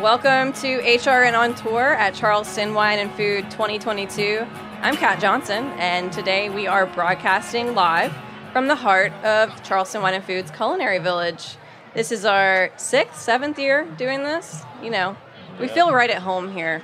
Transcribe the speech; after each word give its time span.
Welcome 0.00 0.52
to 0.52 0.78
HRN 0.78 1.36
on 1.36 1.56
Tour 1.56 1.82
at 1.82 2.14
Charleston 2.14 2.72
Wine 2.72 3.00
and 3.00 3.10
Food 3.14 3.50
2022. 3.50 4.46
I'm 4.80 4.94
Kat 4.94 5.20
Johnson, 5.20 5.64
and 5.76 6.12
today 6.12 6.48
we 6.50 6.68
are 6.68 6.86
broadcasting 6.86 7.74
live 7.74 8.14
from 8.52 8.68
the 8.68 8.76
heart 8.76 9.12
of 9.24 9.60
Charleston 9.64 10.00
Wine 10.00 10.14
and 10.14 10.22
Food's 10.22 10.52
Culinary 10.52 11.00
Village. 11.00 11.56
This 11.94 12.12
is 12.12 12.24
our 12.24 12.70
sixth, 12.76 13.20
seventh 13.20 13.58
year 13.58 13.86
doing 13.98 14.22
this. 14.22 14.62
You 14.84 14.90
know, 14.90 15.16
we 15.58 15.66
feel 15.66 15.92
right 15.92 16.10
at 16.10 16.22
home 16.22 16.52
here. 16.52 16.80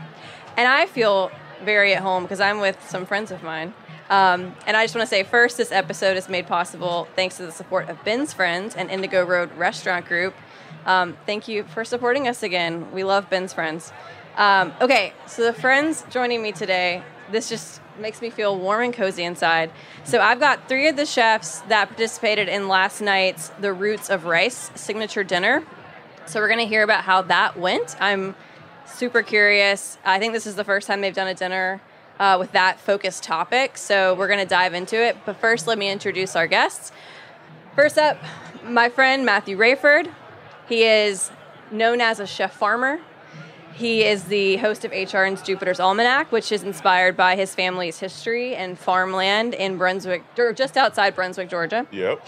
And 0.57 0.67
I 0.67 0.87
feel 0.87 1.31
very 1.65 1.95
at 1.95 2.03
home 2.03 2.25
because 2.25 2.41
I'm 2.41 2.59
with 2.59 2.85
some 2.91 3.07
friends 3.07 3.31
of 3.31 3.45
mine. 3.45 3.75
Um, 4.11 4.57
and 4.67 4.77
I 4.77 4.85
just 4.85 4.97
want 4.97 5.09
to 5.09 5.11
say 5.11 5.23
first, 5.23 5.57
this 5.57 5.71
episode 5.71 6.17
is 6.17 6.29
made 6.29 6.49
possible 6.49 7.07
thanks 7.15 7.37
to 7.37 7.47
the 7.47 7.53
support 7.53 7.89
of 7.89 8.03
Ben's 8.03 8.33
Friends 8.33 8.75
and 8.75 8.91
Indigo 8.91 9.25
Road 9.25 9.57
Restaurant 9.57 10.05
Group. 10.05 10.35
Um, 10.87 11.17
thank 11.27 11.49
you 11.49 11.65
for 11.65 11.85
supporting 11.85 12.29
us 12.29 12.43
again. 12.43 12.93
We 12.93 13.05
love 13.05 13.31
Ben's 13.31 13.53
Friends. 13.53 13.93
Um, 14.37 14.73
okay, 14.81 15.13
so 15.27 15.45
the 15.45 15.53
friends 15.53 16.05
joining 16.11 16.43
me 16.43 16.53
today, 16.53 17.03
this 17.31 17.49
just 17.49 17.81
makes 17.99 18.21
me 18.21 18.31
feel 18.31 18.59
warm 18.59 18.83
and 18.83 18.93
cozy 18.93 19.25
inside. 19.25 19.71
So 20.05 20.21
I've 20.21 20.41
got 20.41 20.69
three 20.69 20.89
of 20.89 20.97
the 20.97 21.07
chefs 21.07 21.61
that 21.69 21.89
participated 21.89 22.49
in 22.49 22.69
last 22.69 23.01
night's 23.01 23.49
The 23.61 23.73
Roots 23.73 24.11
of 24.11 24.25
Rice 24.25 24.71
signature 24.75 25.25
dinner. 25.25 25.65
So 26.27 26.41
we're 26.41 26.49
going 26.49 26.61
to 26.61 26.67
hear 26.67 26.83
about 26.83 27.05
how 27.05 27.23
that 27.23 27.57
went. 27.57 27.97
I'm 28.01 28.35
super 28.87 29.23
curious. 29.23 29.99
I 30.05 30.19
think 30.19 30.33
this 30.33 30.47
is 30.47 30.57
the 30.57 30.65
first 30.65 30.87
time 30.87 31.01
they've 31.01 31.15
done 31.15 31.29
a 31.29 31.35
dinner 31.35 31.81
uh, 32.19 32.37
with 32.39 32.53
that 32.53 32.81
focused 32.81 33.23
topic. 33.23 33.79
So 33.79 34.15
we're 34.15 34.29
going 34.29 34.41
to 34.41 34.47
dive 34.47 34.75
into 34.75 34.97
it. 34.97 35.17
But 35.25 35.37
first, 35.37 35.67
let 35.67 35.79
me 35.79 35.91
introduce 35.91 36.35
our 36.35 36.47
guests. 36.47 36.93
First 37.75 37.99
up, 37.99 38.19
my 38.65 38.89
friend 38.89 39.25
Matthew 39.25 39.57
Raiford. 39.57 40.11
He 40.69 40.85
is 40.85 41.31
known 41.71 42.01
as 42.01 42.21
a 42.21 42.27
chef 42.27 42.53
farmer. 42.53 43.01
He 43.75 44.05
is 44.05 44.25
the 44.25 44.57
host 44.59 44.85
of 44.85 44.93
HRN's 44.93 45.43
Jupiter's 45.43 45.81
Almanac, 45.81 46.31
which 46.31 46.53
is 46.53 46.63
inspired 46.63 47.17
by 47.17 47.35
his 47.35 47.55
family's 47.55 47.99
history 47.99 48.55
and 48.55 48.79
farmland 48.79 49.53
in 49.53 49.77
Brunswick, 49.77 50.23
or 50.39 50.53
just 50.53 50.77
outside 50.77 51.17
Brunswick, 51.17 51.49
Georgia. 51.49 51.85
Yep. 51.91 52.25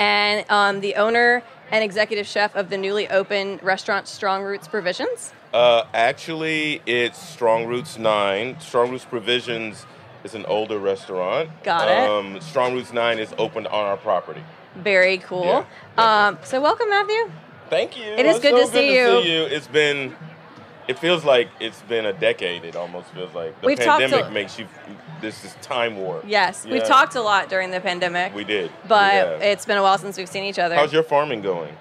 And 0.00 0.50
um, 0.50 0.80
the 0.80 0.96
owner 0.96 1.44
and 1.70 1.84
executive 1.84 2.26
chef 2.26 2.56
of 2.56 2.70
the 2.70 2.76
newly 2.76 3.08
opened 3.08 3.62
restaurant 3.62 4.08
Strong 4.08 4.42
Roots 4.42 4.66
Provisions. 4.66 5.32
Uh, 5.54 5.84
actually, 5.94 6.82
it's 6.86 7.22
Strong 7.22 7.66
Roots 7.66 7.96
9. 7.96 8.58
Strong 8.58 8.90
Roots 8.90 9.04
Provisions 9.04 9.86
is 10.24 10.34
an 10.34 10.44
older 10.46 10.78
restaurant. 10.78 11.50
Got 11.62 11.88
it. 11.88 12.10
Um, 12.10 12.40
Strong 12.40 12.74
Roots 12.74 12.92
9 12.92 13.20
is 13.20 13.32
opened 13.38 13.68
on 13.68 13.84
our 13.84 13.96
property. 13.96 14.42
Very 14.74 15.18
cool. 15.18 15.64
Yeah, 15.96 16.26
um, 16.28 16.38
so, 16.42 16.60
welcome, 16.60 16.88
Matthew. 16.88 17.30
Thank 17.70 17.96
you. 17.96 18.04
It 18.04 18.26
is 18.26 18.36
It's 18.36 18.44
good 18.44 18.56
so 18.56 18.66
to 18.66 18.72
see 18.72 18.94
you. 18.96 19.22
see 19.22 19.32
you. 19.34 19.42
It's 19.44 19.68
been, 19.68 20.14
it 20.88 20.98
feels 20.98 21.24
like 21.24 21.48
it's 21.60 21.80
been 21.82 22.04
a 22.06 22.12
decade. 22.12 22.64
It 22.64 22.76
almost 22.76 23.08
feels 23.10 23.32
like 23.34 23.58
the 23.60 23.66
We've 23.68 23.78
pandemic 23.78 24.26
to- 24.26 24.30
makes 24.30 24.58
you. 24.58 24.66
This 25.20 25.44
is 25.44 25.54
time 25.62 25.98
warp. 25.98 26.24
Yes, 26.26 26.64
we've 26.66 26.82
talked 26.84 27.14
a 27.14 27.20
lot 27.22 27.48
during 27.50 27.70
the 27.70 27.80
pandemic, 27.80 28.34
We 28.34 28.42
did. 28.44 28.70
but 28.88 29.12
have. 29.12 29.42
it's 29.42 29.66
been 29.66 29.76
a 29.76 29.82
while 29.82 29.98
since 29.98 30.16
we've 30.16 30.28
seen 30.28 30.44
each 30.44 30.58
other. 30.58 30.74
How's 30.74 30.92
your 30.92 31.02
farming 31.02 31.42
going? 31.42 31.76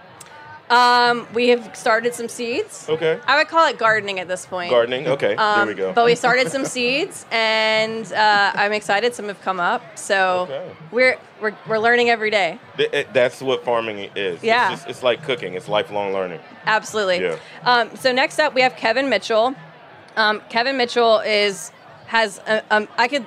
Um, 0.70 1.28
we 1.34 1.50
have 1.50 1.76
started 1.76 2.14
some 2.14 2.30
seeds. 2.30 2.88
Okay. 2.90 3.20
I 3.26 3.38
would 3.38 3.48
call 3.48 3.68
it 3.68 3.78
gardening 3.78 4.20
at 4.20 4.28
this 4.28 4.46
point. 4.46 4.70
Gardening. 4.72 5.08
Okay. 5.08 5.36
Um, 5.36 5.58
there 5.60 5.68
we 5.68 5.74
go. 5.74 5.94
But 5.94 6.06
we 6.06 6.16
started 6.16 6.50
some 6.52 6.66
seeds, 6.66 7.26
and 7.32 8.12
uh, 8.14 8.52
I'm 8.56 8.72
excited. 8.74 9.16
Some 9.16 9.26
have 9.28 9.42
come 9.42 9.60
up, 9.60 9.98
so 9.98 10.42
Okay. 10.50 10.72
we're, 10.92 11.18
we're 11.42 11.56
we're 11.68 11.80
learning 11.80 12.10
every 12.10 12.30
day. 12.30 12.60
Th- 12.78 12.90
it- 12.94 13.14
that's 13.14 13.42
what 13.42 13.66
farming 13.66 14.10
is. 14.16 14.44
Yeah. 14.44 14.72
It's, 14.74 14.82
just, 14.82 14.90
it's 14.90 15.04
like 15.04 15.24
cooking. 15.24 15.56
It's 15.56 15.68
lifelong 15.68 16.14
learning. 16.14 16.40
Absolutely. 16.66 17.22
Yeah. 17.22 17.38
Um, 17.64 17.96
so 17.96 18.12
next 18.12 18.40
up, 18.40 18.54
we 18.54 18.62
have 18.62 18.76
Kevin 18.76 19.10
Mitchell. 19.10 19.56
Um, 20.16 20.42
Kevin 20.50 20.78
Mitchell 20.78 21.20
is 21.20 21.72
has 22.08 22.40
a, 22.48 22.64
um, 22.76 22.88
I 22.98 23.08
could 23.08 23.26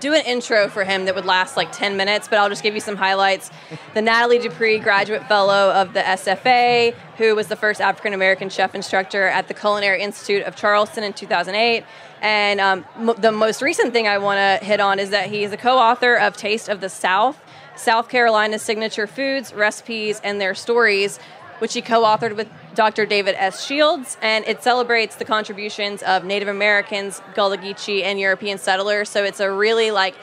do 0.00 0.12
an 0.14 0.24
intro 0.24 0.68
for 0.68 0.84
him 0.84 1.04
that 1.04 1.14
would 1.14 1.24
last 1.24 1.56
like 1.56 1.70
10 1.72 1.96
minutes, 1.96 2.28
but 2.28 2.38
I'll 2.38 2.48
just 2.48 2.62
give 2.62 2.74
you 2.74 2.80
some 2.80 2.96
highlights. 2.96 3.50
The 3.94 4.02
Nathalie 4.02 4.38
Dupree 4.38 4.78
Graduate 4.78 5.26
Fellow 5.28 5.70
of 5.72 5.92
the 5.92 6.00
SFA, 6.00 6.94
who 7.16 7.34
was 7.34 7.48
the 7.48 7.56
first 7.56 7.80
African 7.80 8.12
American 8.12 8.48
chef 8.48 8.74
instructor 8.74 9.26
at 9.26 9.48
the 9.48 9.54
Culinary 9.54 10.02
Institute 10.02 10.42
of 10.44 10.56
Charleston 10.56 11.04
in 11.04 11.12
2008. 11.12 11.84
And 12.20 12.60
um, 12.60 12.84
m- 12.96 13.14
the 13.18 13.32
most 13.32 13.62
recent 13.62 13.92
thing 13.92 14.08
I 14.08 14.18
want 14.18 14.38
to 14.38 14.66
hit 14.66 14.80
on 14.80 14.98
is 14.98 15.10
that 15.10 15.28
he 15.28 15.44
is 15.44 15.52
a 15.52 15.56
co 15.56 15.78
author 15.78 16.16
of 16.16 16.36
Taste 16.36 16.68
of 16.68 16.80
the 16.80 16.88
South, 16.88 17.40
South 17.76 18.08
Carolina's 18.08 18.62
signature 18.62 19.06
foods, 19.06 19.52
recipes, 19.52 20.20
and 20.24 20.40
their 20.40 20.54
stories, 20.54 21.18
which 21.58 21.74
he 21.74 21.82
co 21.82 22.02
authored 22.02 22.36
with 22.36 22.48
Dr. 22.74 23.06
David 23.06 23.34
S. 23.38 23.64
Shields. 23.64 24.16
And 24.22 24.44
it 24.46 24.62
celebrates 24.62 25.16
the 25.16 25.24
contributions 25.24 26.02
of 26.02 26.24
Native 26.24 26.48
Americans, 26.48 27.22
Gullah 27.34 27.58
Geechee, 27.58 28.02
and 28.02 28.18
European 28.18 28.58
settlers. 28.58 29.08
So 29.08 29.24
it's 29.24 29.40
a 29.40 29.50
really 29.50 29.90
like 29.90 30.14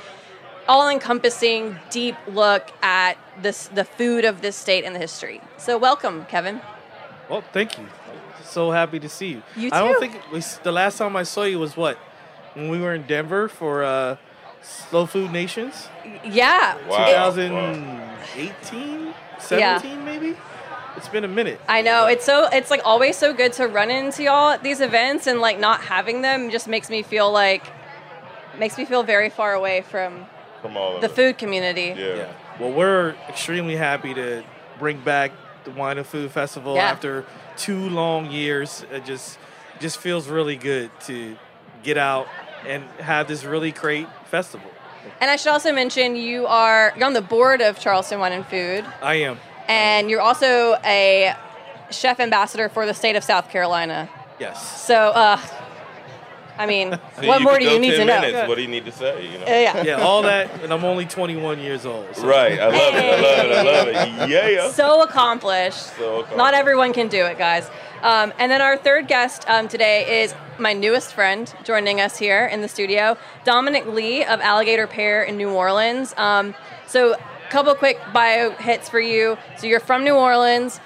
all 0.68 0.90
encompassing, 0.90 1.78
deep 1.90 2.16
look 2.28 2.72
at 2.82 3.18
this, 3.42 3.68
the 3.68 3.84
food 3.84 4.26
of 4.26 4.42
this 4.42 4.56
state 4.56 4.84
and 4.86 4.96
the 4.96 5.00
history. 5.00 5.42
So, 5.58 5.78
welcome, 5.78 6.26
Kevin. 6.26 6.62
Well, 7.30 7.44
thank 7.52 7.78
you. 7.78 7.88
So 8.44 8.72
happy 8.72 9.00
to 9.00 9.10
see 9.10 9.30
you. 9.30 9.44
You 9.56 9.70
too. 9.70 9.76
I 9.76 9.80
don't 9.80 10.00
think 10.00 10.20
we, 10.32 10.42
the 10.64 10.72
last 10.72 10.98
time 10.98 11.16
I 11.16 11.24
saw 11.24 11.44
you 11.44 11.60
was 11.60 11.78
what 11.78 11.98
when 12.54 12.70
we 12.70 12.80
were 12.80 12.94
in 12.94 13.04
Denver 13.04 13.48
for 13.48 13.84
uh, 13.84 14.18
Slow 14.62 15.06
Food 15.06 15.32
Nations, 15.32 15.88
Yeah. 16.26 16.76
Wow. 16.88 17.32
2018, 17.32 19.14
17 19.40 20.06
maybe. 20.06 20.36
It's 21.02 21.10
been 21.10 21.24
a 21.24 21.28
minute. 21.28 21.60
I 21.68 21.82
know 21.82 22.06
it's 22.06 22.24
so 22.26 22.48
it's 22.52 22.70
like 22.70 22.82
always 22.86 23.18
so 23.18 23.34
good 23.34 23.54
to 23.54 23.68
run 23.68 23.90
into 23.90 24.22
y'all 24.22 24.52
at 24.52 24.62
these 24.62 24.82
events 24.82 25.26
and 25.26 25.42
like 25.42 25.60
not 25.60 25.82
having 25.82 26.22
them 26.22 26.52
just 26.52 26.68
makes 26.68 26.92
me 26.92 27.02
feel 27.02 27.32
like 27.32 27.66
makes 28.60 28.78
me 28.78 28.86
feel 28.86 29.02
very 29.02 29.30
far 29.32 29.54
away 29.54 29.82
from 29.82 30.28
From 30.62 30.78
all 30.78 30.96
of 30.96 31.02
the 31.02 31.10
us. 31.10 31.16
food 31.16 31.40
community. 31.40 31.96
Yeah. 31.98 32.16
Yeah. 32.16 32.34
Well, 32.60 32.72
we're 32.72 33.16
extremely 33.28 33.76
happy 33.76 34.14
to 34.14 34.44
bring 34.78 35.00
back 35.02 35.32
the 35.64 35.72
Wine 35.72 35.98
and 35.98 36.06
Food 36.06 36.30
Festival 36.32 36.76
Yeah. 36.76 36.92
after 36.92 37.26
two 37.58 37.90
long 37.90 38.30
years. 38.30 38.86
It 38.92 39.04
just 39.04 39.40
just 39.80 39.98
feels 39.98 40.28
really 40.28 40.56
good 40.56 40.92
to 41.08 41.36
get 41.82 41.98
out 41.98 42.28
and 42.68 42.84
have 43.00 43.28
this 43.28 43.44
really 43.44 43.72
great 43.72 44.08
festival. 44.26 44.70
And 45.20 45.32
I 45.32 45.36
should 45.36 45.52
also 45.52 45.74
mention 45.74 46.16
you 46.16 46.46
are 46.46 46.94
you're 46.96 47.08
on 47.08 47.14
the 47.14 47.24
board 47.24 47.60
of 47.60 47.80
Charleston 47.80 48.20
Wine 48.20 48.34
and 48.34 48.46
Food, 48.46 48.86
I 49.02 49.16
am. 49.16 49.40
And 49.72 50.10
you're 50.10 50.22
also 50.22 50.76
a 50.84 51.34
chef 51.90 52.20
ambassador 52.20 52.68
for 52.70 52.86
the 52.86 52.94
state 52.94 53.16
of 53.16 53.24
South 53.24 53.50
Carolina. 53.50 54.10
Yes. 54.40 54.82
So, 54.86 54.96
uh, 54.96 55.40
I 56.58 56.66
mean, 56.66 56.92
So 57.22 57.28
what 57.28 57.42
more 57.42 57.58
do 57.58 57.66
you 57.66 57.80
need 57.80 57.92
10 57.92 58.00
to 58.00 58.06
know? 58.06 58.22
minutes. 58.22 58.48
What 58.50 58.56
do 58.56 58.62
you 58.62 58.68
need 58.68 58.86
to 58.86 58.92
say? 58.92 59.26
You 59.32 59.38
know. 59.40 59.46
Uh, 59.46 59.50
yeah. 59.50 59.84
Yeah, 59.84 60.02
all 60.02 60.22
that, 60.24 60.50
and 60.64 60.74
I'm 60.74 60.84
only 60.84 61.06
21 61.06 61.60
years 61.60 61.86
old. 61.86 62.16
so- 62.16 62.28
Right. 62.28 62.60
I 62.60 62.68
love 62.68 62.94
it. 62.96 63.04
I 63.04 63.22
love 63.22 63.46
it. 63.46 63.52
I 63.52 63.64
love 63.64 63.88
it. 63.88 64.30
Yeah. 64.30 64.70
So 64.72 65.02
accomplished. 65.04 65.96
So 65.98 66.16
accomplished. 66.16 66.38
Not 66.38 66.54
everyone 66.54 66.92
can 66.94 67.08
do 67.08 67.26
it, 67.26 67.38
guys. 67.38 67.70
Um, 68.02 68.34
and 68.40 68.52
then 68.52 68.62
our 68.62 68.78
third 68.78 69.08
guest 69.08 69.46
um, 69.48 69.68
today 69.68 70.24
is 70.24 70.34
my 70.58 70.74
newest 70.74 71.14
friend 71.14 71.54
joining 71.64 72.02
us 72.02 72.18
here 72.18 72.46
in 72.48 72.62
the 72.62 72.68
studio, 72.68 73.16
Dominic 73.46 73.86
Lee 73.86 74.24
of 74.26 74.42
Alligator 74.42 74.88
Pear 74.88 75.22
in 75.24 75.38
New 75.38 75.52
Orleans. 75.52 76.14
Um, 76.18 76.56
so, 76.88 77.14
a 77.14 77.18
couple 77.52 77.76
quick 77.76 78.00
bio 78.14 78.52
hits 78.52 78.90
for 78.90 79.00
you. 79.00 79.38
So, 79.58 79.68
you're 79.68 79.80
from 79.80 80.04
New 80.04 80.16
Orleans. 80.16 80.80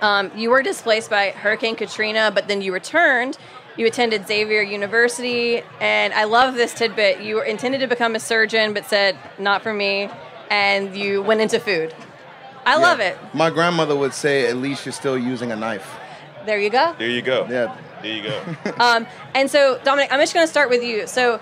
Um, 0.00 0.30
you 0.36 0.50
were 0.50 0.62
displaced 0.62 1.08
by 1.08 1.30
Hurricane 1.30 1.76
Katrina, 1.76 2.30
but 2.34 2.46
then 2.46 2.60
you 2.60 2.72
returned. 2.72 3.38
You 3.76 3.86
attended 3.86 4.26
Xavier 4.26 4.62
University, 4.62 5.62
and 5.80 6.12
I 6.12 6.24
love 6.24 6.54
this 6.54 6.74
tidbit. 6.74 7.22
You 7.22 7.36
were 7.36 7.44
intended 7.44 7.80
to 7.80 7.88
become 7.88 8.14
a 8.14 8.20
surgeon, 8.20 8.72
but 8.74 8.84
said, 8.84 9.16
not 9.38 9.62
for 9.62 9.72
me, 9.72 10.08
and 10.50 10.94
you 10.94 11.22
went 11.22 11.40
into 11.40 11.58
food. 11.58 11.94
I 12.66 12.76
love 12.76 13.00
it. 13.00 13.18
My 13.34 13.50
grandmother 13.50 13.96
would 13.96 14.14
say, 14.14 14.46
at 14.46 14.56
least 14.56 14.86
you're 14.86 14.92
still 14.92 15.18
using 15.18 15.52
a 15.52 15.56
knife. 15.56 15.98
There 16.46 16.58
you 16.60 16.70
go. 16.70 16.94
There 16.98 17.08
you 17.08 17.22
go. 17.22 17.46
Yeah. 17.50 17.76
There 18.02 18.12
you 18.14 18.22
go. 18.22 18.74
Um, 18.78 19.06
and 19.34 19.50
so, 19.50 19.80
Dominic, 19.84 20.12
I'm 20.12 20.20
just 20.20 20.34
going 20.34 20.44
to 20.44 20.50
start 20.50 20.68
with 20.68 20.82
you. 20.82 21.06
So, 21.06 21.40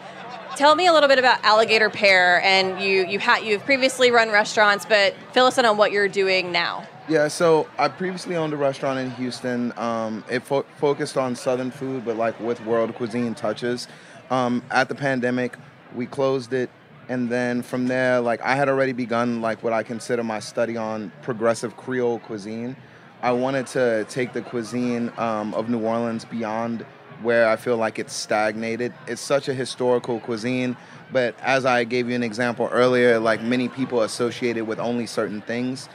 tell 0.56 0.74
me 0.74 0.86
a 0.86 0.92
little 0.92 1.08
bit 1.08 1.18
about 1.18 1.42
Alligator 1.44 1.90
Pear, 1.90 2.42
and 2.42 2.80
you 2.80 3.06
you 3.06 3.18
had 3.18 3.44
you've 3.44 3.64
previously 3.64 4.10
run 4.10 4.30
restaurants, 4.30 4.84
but 4.84 5.14
fill 5.32 5.46
us 5.46 5.58
in 5.58 5.64
on 5.64 5.76
what 5.76 5.92
you're 5.92 6.08
doing 6.08 6.52
now. 6.52 6.86
Yeah, 7.08 7.28
so 7.28 7.68
I 7.78 7.88
previously 7.88 8.36
owned 8.36 8.52
a 8.52 8.56
restaurant 8.56 8.98
in 8.98 9.10
Houston. 9.12 9.76
Um, 9.76 10.24
it 10.30 10.40
fo- 10.44 10.64
focused 10.76 11.16
on 11.16 11.34
Southern 11.34 11.70
food, 11.70 12.04
but 12.04 12.16
like 12.16 12.38
with 12.40 12.64
world 12.64 12.94
cuisine 12.94 13.34
touches. 13.34 13.88
Um, 14.30 14.62
at 14.70 14.88
the 14.88 14.94
pandemic, 14.94 15.56
we 15.94 16.06
closed 16.06 16.52
it, 16.52 16.70
and 17.08 17.28
then 17.28 17.62
from 17.62 17.88
there, 17.88 18.20
like 18.20 18.40
I 18.42 18.54
had 18.54 18.68
already 18.68 18.92
begun 18.92 19.40
like 19.40 19.62
what 19.62 19.72
I 19.72 19.82
consider 19.82 20.22
my 20.22 20.38
study 20.38 20.76
on 20.76 21.12
progressive 21.22 21.76
Creole 21.76 22.20
cuisine. 22.20 22.76
I 23.20 23.32
wanted 23.32 23.66
to 23.68 24.04
take 24.08 24.32
the 24.32 24.42
cuisine 24.42 25.12
um, 25.16 25.54
of 25.54 25.68
New 25.68 25.80
Orleans 25.80 26.24
beyond 26.24 26.84
where 27.22 27.48
I 27.48 27.56
feel 27.56 27.76
like 27.76 27.98
it's 27.98 28.12
stagnated. 28.12 28.92
It's 29.06 29.20
such 29.20 29.48
a 29.48 29.54
historical 29.54 30.20
cuisine, 30.20 30.76
but 31.12 31.34
as 31.40 31.64
I 31.64 31.84
gave 31.84 32.08
you 32.08 32.14
an 32.14 32.22
example 32.22 32.68
earlier, 32.72 33.18
like 33.18 33.42
many 33.42 33.68
people 33.68 34.02
associate 34.02 34.56
it 34.56 34.62
with 34.62 34.78
only 34.78 35.06
certain 35.06 35.40
things. 35.42 35.88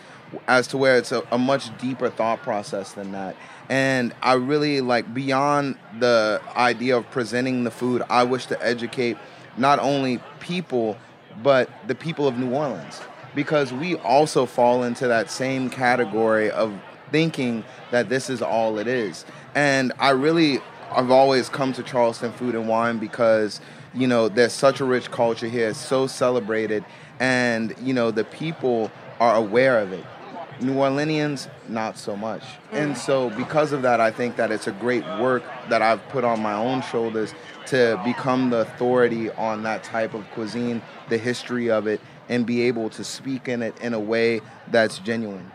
as 0.47 0.67
to 0.67 0.77
where 0.77 0.97
it's 0.97 1.11
a, 1.11 1.23
a 1.31 1.37
much 1.37 1.75
deeper 1.77 2.09
thought 2.09 2.41
process 2.41 2.93
than 2.93 3.11
that. 3.11 3.35
And 3.69 4.13
I 4.21 4.33
really 4.33 4.81
like 4.81 5.13
beyond 5.13 5.77
the 5.99 6.41
idea 6.55 6.97
of 6.97 7.09
presenting 7.11 7.63
the 7.63 7.71
food, 7.71 8.01
I 8.09 8.23
wish 8.23 8.45
to 8.47 8.61
educate 8.65 9.17
not 9.57 9.79
only 9.79 10.19
people, 10.39 10.97
but 11.43 11.69
the 11.87 11.95
people 11.95 12.27
of 12.27 12.37
New 12.37 12.53
Orleans. 12.53 13.01
Because 13.35 13.71
we 13.71 13.95
also 13.97 14.45
fall 14.45 14.83
into 14.83 15.07
that 15.07 15.29
same 15.29 15.69
category 15.69 16.49
of 16.49 16.73
thinking 17.11 17.63
that 17.91 18.09
this 18.09 18.29
is 18.29 18.41
all 18.41 18.79
it 18.79 18.87
is. 18.87 19.25
And 19.53 19.93
I 19.99 20.09
really, 20.09 20.59
I've 20.91 21.11
always 21.11 21.49
come 21.49 21.73
to 21.73 21.83
Charleston 21.83 22.31
Food 22.31 22.55
and 22.55 22.67
Wine 22.67 22.97
because, 22.97 23.59
you 23.93 24.07
know, 24.07 24.29
there's 24.29 24.53
such 24.53 24.79
a 24.79 24.85
rich 24.85 25.11
culture 25.11 25.47
here, 25.47 25.69
it's 25.69 25.79
so 25.79 26.07
celebrated, 26.07 26.85
and, 27.19 27.75
you 27.81 27.93
know, 27.93 28.11
the 28.11 28.23
people 28.23 28.91
are 29.19 29.35
aware 29.35 29.79
of 29.79 29.91
it. 29.91 30.05
New 30.59 30.73
Orleanians, 30.73 31.49
not 31.69 31.97
so 31.97 32.15
much. 32.15 32.43
And 32.71 32.95
mm. 32.95 32.97
so, 32.97 33.29
because 33.31 33.73
of 33.73 33.83
that, 33.83 34.01
I 34.01 34.09
think 34.09 34.37
that 34.37 34.51
it's 34.51 34.67
a 34.67 34.71
great 34.71 35.03
work 35.19 35.43
that 35.69 35.81
I've 35.81 36.07
put 36.09 36.23
on 36.23 36.41
my 36.41 36.53
own 36.53 36.81
shoulders 36.81 37.33
to 37.67 38.01
become 38.03 38.49
the 38.49 38.61
authority 38.61 39.29
on 39.31 39.63
that 39.63 39.83
type 39.83 40.13
of 40.13 40.29
cuisine, 40.31 40.81
the 41.09 41.17
history 41.17 41.69
of 41.69 41.85
it, 41.85 42.01
and 42.29 42.45
be 42.45 42.63
able 42.63 42.89
to 42.91 43.03
speak 43.03 43.47
in 43.47 43.61
it 43.61 43.79
in 43.81 43.93
a 43.93 43.99
way 43.99 44.41
that's 44.69 44.99
genuine. 44.99 45.51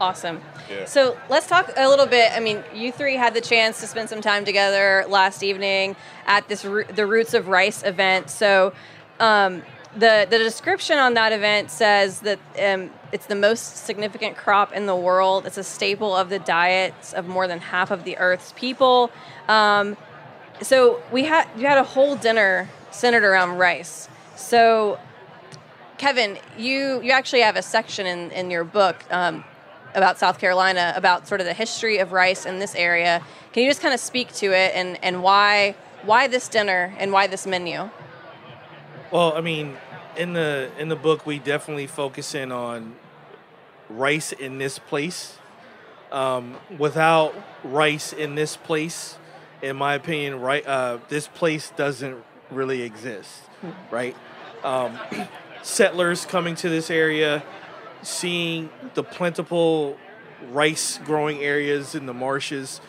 Awesome. 0.00 0.40
Yeah. 0.70 0.86
So 0.86 1.18
let's 1.28 1.46
talk 1.46 1.70
a 1.76 1.86
little 1.86 2.06
bit. 2.06 2.32
I 2.32 2.40
mean, 2.40 2.64
you 2.74 2.90
three 2.90 3.16
had 3.16 3.34
the 3.34 3.40
chance 3.42 3.80
to 3.80 3.86
spend 3.86 4.08
some 4.08 4.22
time 4.22 4.46
together 4.46 5.04
last 5.08 5.42
evening 5.42 5.94
at 6.26 6.48
this 6.48 6.62
the 6.62 7.06
Roots 7.06 7.34
of 7.34 7.48
Rice 7.48 7.84
event. 7.84 8.30
So 8.30 8.72
um, 9.18 9.62
the 9.94 10.26
the 10.28 10.38
description 10.38 10.98
on 10.98 11.14
that 11.14 11.32
event 11.32 11.70
says 11.70 12.20
that 12.20 12.38
um, 12.62 12.90
it's 13.12 13.26
the 13.26 13.34
most 13.34 13.84
significant 13.84 14.38
crop 14.38 14.72
in 14.72 14.86
the 14.86 14.96
world. 14.96 15.46
It's 15.46 15.58
a 15.58 15.64
staple 15.64 16.16
of 16.16 16.30
the 16.30 16.38
diets 16.38 17.12
of 17.12 17.28
more 17.28 17.46
than 17.46 17.58
half 17.58 17.90
of 17.90 18.04
the 18.04 18.16
Earth's 18.16 18.54
people. 18.56 19.10
Um, 19.48 19.98
so 20.62 21.02
we 21.12 21.24
had 21.24 21.46
you 21.58 21.66
had 21.66 21.76
a 21.76 21.84
whole 21.84 22.16
dinner 22.16 22.70
centered 22.90 23.24
around 23.24 23.58
rice. 23.58 24.08
So 24.34 24.98
Kevin, 25.98 26.38
you 26.56 27.02
you 27.02 27.10
actually 27.10 27.42
have 27.42 27.56
a 27.56 27.62
section 27.62 28.06
in 28.06 28.30
in 28.30 28.50
your 28.50 28.64
book 28.64 29.04
um, 29.10 29.44
about 29.94 30.18
South 30.18 30.38
Carolina 30.38 30.92
about 30.96 31.26
sort 31.26 31.40
of 31.40 31.46
the 31.46 31.54
history 31.54 31.98
of 31.98 32.12
rice 32.12 32.46
in 32.46 32.58
this 32.58 32.74
area. 32.74 33.22
Can 33.52 33.64
you 33.64 33.70
just 33.70 33.80
kind 33.80 33.94
of 33.94 34.00
speak 34.00 34.32
to 34.34 34.46
it 34.46 34.72
and 34.74 34.98
and 35.02 35.22
why 35.22 35.74
why 36.02 36.28
this 36.28 36.48
dinner 36.48 36.94
and 36.98 37.12
why 37.12 37.26
this 37.26 37.46
menu? 37.46 37.90
Well, 39.10 39.36
I 39.36 39.40
mean, 39.40 39.76
in 40.16 40.32
the 40.32 40.70
in 40.78 40.88
the 40.88 40.96
book, 40.96 41.26
we 41.26 41.38
definitely 41.38 41.86
focus 41.86 42.34
in 42.34 42.52
on 42.52 42.94
rice 43.88 44.32
in 44.32 44.58
this 44.58 44.78
place. 44.78 45.36
Um, 46.12 46.56
without 46.76 47.34
rice 47.62 48.12
in 48.12 48.34
this 48.34 48.56
place, 48.56 49.16
in 49.62 49.76
my 49.76 49.94
opinion, 49.94 50.40
right, 50.40 50.66
uh, 50.66 50.98
this 51.08 51.28
place 51.28 51.72
doesn't 51.76 52.24
really 52.50 52.82
exist, 52.82 53.42
right? 53.92 54.16
Um, 54.64 54.98
settlers 55.62 56.24
coming 56.24 56.56
to 56.56 56.68
this 56.68 56.90
area, 56.90 57.44
seeing 58.02 58.70
the 58.94 59.02
plentiful 59.02 59.96
rice 60.50 60.98
growing 61.04 61.38
areas 61.42 61.94
in 61.94 62.06
the 62.06 62.14
marshes, 62.14 62.80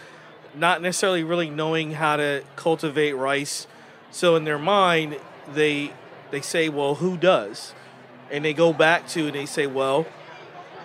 not 0.55 0.81
necessarily 0.81 1.23
really 1.23 1.49
knowing 1.49 1.91
how 1.91 2.17
to 2.17 2.43
cultivate 2.55 3.13
rice. 3.13 3.67
So 4.11 4.35
in 4.35 4.43
their 4.43 4.59
mind, 4.59 5.19
they 5.53 5.93
they 6.31 6.41
say, 6.41 6.69
well, 6.69 6.95
who 6.95 7.17
does? 7.17 7.73
And 8.31 8.43
they 8.45 8.53
go 8.53 8.71
back 8.71 9.07
to 9.09 9.27
and 9.27 9.35
they 9.35 9.45
say, 9.45 9.67
well, 9.67 10.05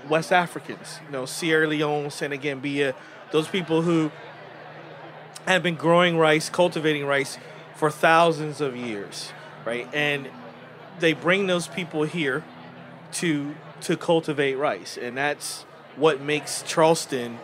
West 0.09 0.33
Africans, 0.33 0.99
you 1.07 1.13
know, 1.13 1.25
Sierra 1.25 1.67
Leone, 1.67 2.11
Senegambia, 2.11 2.95
those 3.31 3.49
people 3.49 3.83
who 3.83 4.11
have 5.47 5.63
been 5.63 5.77
growing 5.77 6.19
rice, 6.19 6.51
cultivating 6.51 7.07
rice 7.07 7.39
for 7.77 7.91
thousands 7.91 8.61
of 8.61 8.77
years, 8.77 9.33
right? 9.65 9.89
And 9.95 10.29
they 10.99 11.13
bring 11.13 11.47
those 11.47 11.69
people 11.69 12.03
here 12.03 12.43
to 13.13 13.55
to 13.83 13.97
cultivate 13.97 14.55
rice, 14.55 14.97
and 14.97 15.17
that's 15.17 15.63
what 15.97 16.21
makes 16.21 16.63
Charleston, 16.63 17.39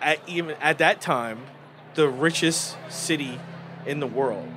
at 0.00 0.20
even 0.26 0.56
at 0.60 0.78
that 0.78 1.00
time, 1.00 1.40
the 1.94 2.08
richest 2.08 2.76
city 2.88 3.40
in 3.86 4.00
the 4.00 4.06
world. 4.06 4.48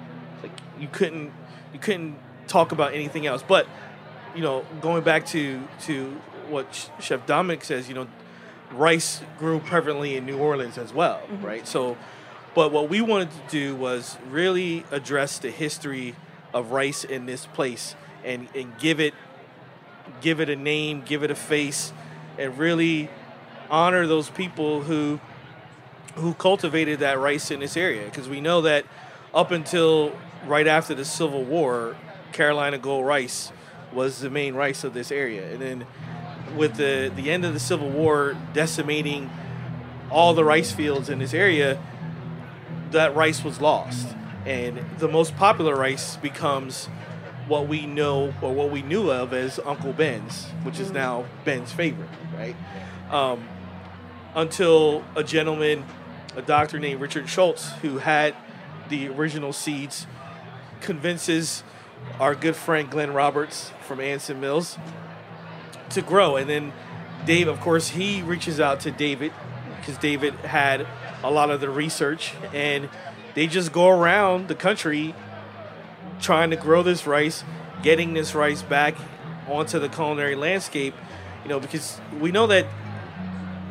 Like 0.44 0.52
you 0.80 0.88
couldn't 0.92 1.32
you 1.74 1.80
couldn't 1.80 2.18
talk 2.48 2.72
about 2.72 2.94
anything 2.94 3.26
else. 3.26 3.44
But 3.44 3.68
you 4.36 4.42
know, 4.42 4.66
going 4.82 5.04
back 5.04 5.26
to 5.28 5.62
to 5.84 6.22
what 6.50 6.92
Chef 7.00 7.26
Dominic 7.26 7.64
says, 7.64 7.88
you 7.88 7.96
know, 7.96 8.08
rice 8.72 9.22
grew 9.40 9.60
prevalently 9.60 10.16
in 10.16 10.26
New 10.26 10.38
Orleans 10.38 10.78
as 10.78 10.94
well, 10.94 11.20
mm-hmm. 11.20 11.46
right? 11.46 11.68
So, 11.68 11.98
but 12.54 12.72
what 12.72 12.90
we 12.90 13.02
wanted 13.02 13.32
to 13.32 13.50
do 13.50 13.76
was 13.76 14.18
really 14.30 14.86
address 14.92 15.40
the 15.40 15.50
history 15.50 16.16
of 16.54 16.72
rice 16.72 17.04
in 17.04 17.26
this 17.26 17.46
place 17.48 17.96
and 18.24 18.48
and 18.54 18.78
give 18.78 19.00
it 19.00 19.14
give 20.22 20.40
it 20.40 20.50
a 20.50 20.56
name, 20.56 21.04
give 21.06 21.24
it 21.24 21.32
a 21.32 21.36
face, 21.36 21.94
and 22.38 22.58
really 22.58 23.10
honor 23.70 24.06
those 24.08 24.30
people 24.30 24.82
who 24.82 25.20
who 26.16 26.34
cultivated 26.34 27.00
that 27.00 27.18
rice 27.18 27.52
in 27.52 27.62
this 27.62 27.78
area. 27.78 28.04
Because 28.06 28.28
we 28.28 28.42
know 28.42 28.62
that 28.62 28.86
up 29.34 29.52
until 29.52 30.12
right 30.46 30.68
after 30.68 30.94
the 30.94 31.06
Civil 31.06 31.44
War, 31.44 31.96
Carolina 32.34 32.78
Gold 32.78 33.06
rice 33.06 33.52
was 33.94 34.20
the 34.20 34.30
main 34.30 34.54
rice 34.54 34.84
of 34.84 34.94
this 34.94 35.12
area, 35.12 35.52
and 35.52 35.62
then 35.62 35.88
with 36.56 36.76
the 36.76 37.12
the 37.16 37.32
end 37.32 37.46
of 37.46 37.54
the 37.54 37.60
Civil 37.60 37.90
War 37.90 38.36
decimating 38.54 39.30
all 40.10 40.34
the 40.34 40.44
rice 40.44 40.72
fields 40.72 41.10
in 41.10 41.20
this 41.20 41.34
area, 41.34 41.82
that 42.92 43.16
rice 43.16 43.44
was 43.44 43.62
lost, 43.62 44.08
and 44.46 44.84
the 44.98 45.08
most 45.08 45.36
popular 45.38 45.76
rice 45.76 46.18
becomes 46.18 46.90
what 47.52 47.68
we 47.68 47.86
know 47.86 48.34
or 48.42 48.54
what 48.54 48.72
we 48.72 48.82
knew 48.82 49.12
of 49.12 49.34
as 49.34 49.60
Uncle 49.66 49.92
Ben's, 49.92 50.46
which 50.64 50.80
is 50.80 50.90
now 50.90 51.26
Ben's 51.44 51.70
favorite, 51.74 52.10
right? 52.34 52.56
Um, 53.12 53.44
until 54.34 55.04
a 55.18 55.24
gentleman, 55.26 55.84
a 56.38 56.42
doctor 56.42 56.80
named 56.80 57.02
Richard 57.02 57.28
Schulze, 57.28 57.74
who 57.82 57.98
had 57.98 58.34
the 58.88 59.10
original 59.10 59.52
seeds, 59.52 60.08
convinces 60.80 61.64
our 62.22 62.36
good 62.36 62.56
friend 62.56 62.90
Glenn 62.90 63.14
Roberts 63.14 63.74
from 63.86 64.00
Anson 64.00 64.40
Mills 64.40 64.78
to 65.90 66.02
grow. 66.02 66.38
And 66.38 66.50
then 66.50 66.72
Dave, 67.26 67.50
of 67.50 67.60
course, 67.60 67.90
he 67.90 68.22
reaches 68.22 68.62
out 68.62 68.80
to 68.80 68.92
David 68.92 69.34
because 69.78 69.98
David 69.98 70.36
had 70.36 70.88
a 71.22 71.30
lot 71.30 71.52
of 71.52 71.60
the 71.60 71.70
research, 71.70 72.34
and 72.54 72.88
they 73.36 73.46
just 73.46 73.74
go 73.74 73.90
around 73.90 74.48
the 74.48 74.56
country 74.56 75.14
trying 76.22 76.52
to 76.52 76.56
grow 76.56 76.84
this 76.84 77.06
rice, 77.06 77.44
getting 77.84 78.14
this 78.14 78.34
rice 78.34 78.62
back 78.62 78.96
onto 79.48 79.80
the 79.80 79.90
culinary 79.90 80.36
landscape. 80.36 80.94
You 81.44 81.50
know, 81.50 81.60
because 81.60 82.00
we 82.20 82.32
know 82.32 82.48
that 82.48 82.68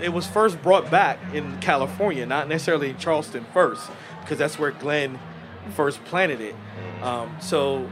it 0.02 0.12
was 0.12 0.26
first 0.26 0.61
brought 0.62 0.90
back 0.90 1.19
in 1.33 1.59
California, 1.61 2.26
not 2.26 2.49
necessarily 2.49 2.90
in 2.90 2.99
Charleston 2.99 3.47
first, 3.52 3.88
because 4.21 4.38
that's 4.38 4.59
where 4.59 4.73
Glenn 4.73 5.19
first 5.75 6.02
planted 6.04 6.40
it. 6.40 6.54
Um, 7.02 7.37
so, 7.40 7.88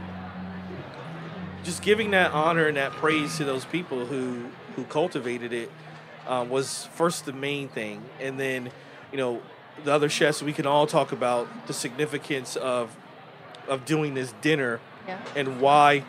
just 1.63 1.81
giving 1.81 2.11
that 2.11 2.31
honor 2.31 2.67
and 2.67 2.77
that 2.77 2.91
praise 2.93 3.37
to 3.37 3.45
those 3.45 3.65
people 3.65 4.05
who 4.05 4.45
who 4.75 4.83
cultivated 4.85 5.53
it 5.53 5.71
um, 6.27 6.49
was 6.49 6.87
first 6.93 7.25
the 7.25 7.33
main 7.33 7.67
thing, 7.69 8.03
and 8.19 8.39
then 8.39 8.71
you 9.11 9.17
know 9.17 9.41
the 9.83 9.93
other 9.93 10.09
chefs 10.09 10.41
we 10.43 10.53
can 10.53 10.65
all 10.65 10.85
talk 10.87 11.11
about 11.11 11.67
the 11.67 11.73
significance 11.73 12.55
of 12.55 12.95
of 13.69 13.85
doing 13.85 14.13
this 14.15 14.33
dinner 14.41 14.79
Yeah. 15.07 15.17
and 15.35 15.61
why 15.61 16.03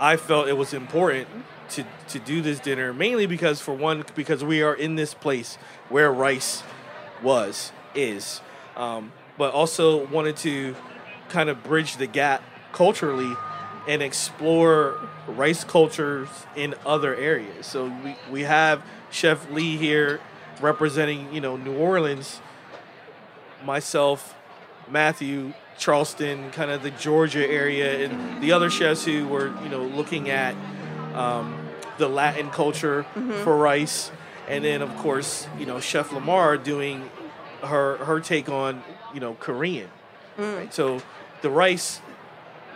I 0.00 0.16
felt 0.16 0.48
it 0.48 0.56
was 0.56 0.74
important 0.74 1.28
to 1.70 1.84
to 2.08 2.18
do 2.18 2.42
this 2.42 2.58
dinner 2.58 2.92
mainly 2.92 3.26
because 3.26 3.60
for 3.60 3.72
one 3.72 4.04
because 4.14 4.42
we 4.44 4.62
are 4.62 4.74
in 4.74 4.96
this 4.96 5.14
place 5.14 5.56
where 5.88 6.12
rice 6.12 6.62
was 7.22 7.72
is 7.94 8.40
um, 8.76 9.12
but 9.38 9.52
also 9.54 10.06
wanted 10.06 10.36
to 10.38 10.74
kind 11.28 11.48
of 11.48 11.62
bridge 11.62 11.96
the 11.96 12.06
gap 12.06 12.42
culturally 12.72 13.34
and 13.88 14.02
explore 14.02 14.98
rice 15.26 15.64
cultures 15.64 16.28
in 16.56 16.74
other 16.84 17.14
areas 17.14 17.66
so 17.66 17.86
we, 18.04 18.16
we 18.30 18.42
have 18.42 18.82
chef 19.10 19.50
lee 19.50 19.76
here 19.76 20.20
representing 20.60 21.32
you 21.32 21.40
know 21.40 21.56
new 21.56 21.74
orleans 21.76 22.40
myself 23.64 24.34
Matthew, 24.90 25.54
Charleston, 25.78 26.50
kind 26.50 26.70
of 26.70 26.82
the 26.82 26.90
Georgia 26.90 27.48
area, 27.48 28.04
and 28.04 28.42
the 28.42 28.52
other 28.52 28.70
chefs 28.70 29.04
who 29.04 29.26
were, 29.26 29.52
you 29.62 29.68
know, 29.68 29.82
looking 29.82 30.30
at 30.30 30.54
um, 31.14 31.68
the 31.98 32.08
Latin 32.08 32.50
culture 32.50 33.04
for 33.42 33.56
rice, 33.56 34.10
and 34.48 34.64
then 34.64 34.82
of 34.82 34.94
course, 34.96 35.46
you 35.58 35.66
know, 35.66 35.80
Chef 35.80 36.12
Lamar 36.12 36.56
doing 36.56 37.08
her 37.62 37.96
her 37.98 38.20
take 38.20 38.48
on, 38.48 38.82
you 39.14 39.20
know, 39.20 39.34
Korean. 39.34 39.88
Right? 40.36 40.72
So 40.72 41.02
the 41.42 41.50
rice, 41.50 42.00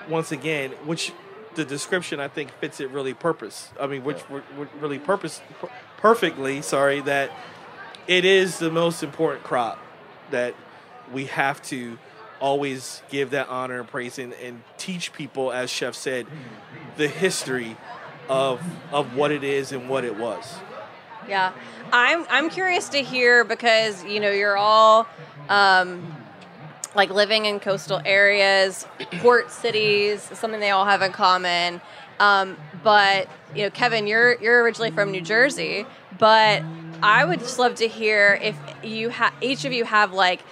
once 0.08 0.32
again, 0.32 0.72
which 0.84 1.12
the 1.54 1.64
description 1.64 2.20
I 2.20 2.28
think 2.28 2.52
fits 2.60 2.80
it 2.80 2.90
really 2.90 3.14
purpose. 3.14 3.70
I 3.80 3.86
mean, 3.86 4.04
which 4.04 4.22
yeah. 4.30 4.40
really 4.78 4.98
purpose 4.98 5.40
perfectly. 5.96 6.62
Sorry 6.62 7.00
that 7.02 7.30
it 8.06 8.24
is 8.24 8.58
the 8.58 8.70
most 8.70 9.02
important 9.02 9.42
crop 9.42 9.78
that 10.30 10.54
we 11.12 11.26
have 11.26 11.62
to 11.62 11.98
always 12.40 13.02
give 13.10 13.30
that 13.30 13.48
honor 13.48 13.80
and 13.80 13.88
praise 13.88 14.18
and, 14.18 14.32
and 14.34 14.62
teach 14.78 15.12
people, 15.12 15.52
as 15.52 15.70
Chef 15.70 15.94
said, 15.94 16.26
the 16.96 17.08
history 17.08 17.76
of 18.28 18.60
of 18.92 19.14
what 19.14 19.30
it 19.30 19.44
is 19.44 19.72
and 19.72 19.88
what 19.88 20.04
it 20.04 20.16
was. 20.16 20.56
Yeah, 21.28 21.52
I'm 21.92 22.26
I'm 22.28 22.50
curious 22.50 22.88
to 22.90 23.02
hear 23.02 23.44
because 23.44 24.04
you 24.04 24.20
know 24.20 24.30
you're 24.30 24.56
all 24.56 25.06
um, 25.48 26.14
like 26.94 27.10
living 27.10 27.46
in 27.46 27.60
coastal 27.60 28.00
areas, 28.04 28.86
port 29.20 29.50
cities, 29.50 30.22
something 30.34 30.60
they 30.60 30.70
all 30.70 30.84
have 30.84 31.02
in 31.02 31.12
common. 31.12 31.80
Um, 32.18 32.56
but 32.82 33.28
you 33.54 33.64
know, 33.64 33.70
Kevin, 33.70 34.06
you're 34.06 34.40
you're 34.40 34.62
originally 34.62 34.90
from 34.90 35.10
New 35.10 35.20
Jersey, 35.20 35.86
but 36.18 36.62
I 37.02 37.24
would 37.24 37.40
just 37.40 37.58
love 37.58 37.76
to 37.76 37.88
hear 37.88 38.38
if 38.42 38.56
you 38.82 39.10
have 39.10 39.34
each 39.40 39.64
of 39.64 39.72
you 39.72 39.84
have 39.84 40.12
like 40.12 40.42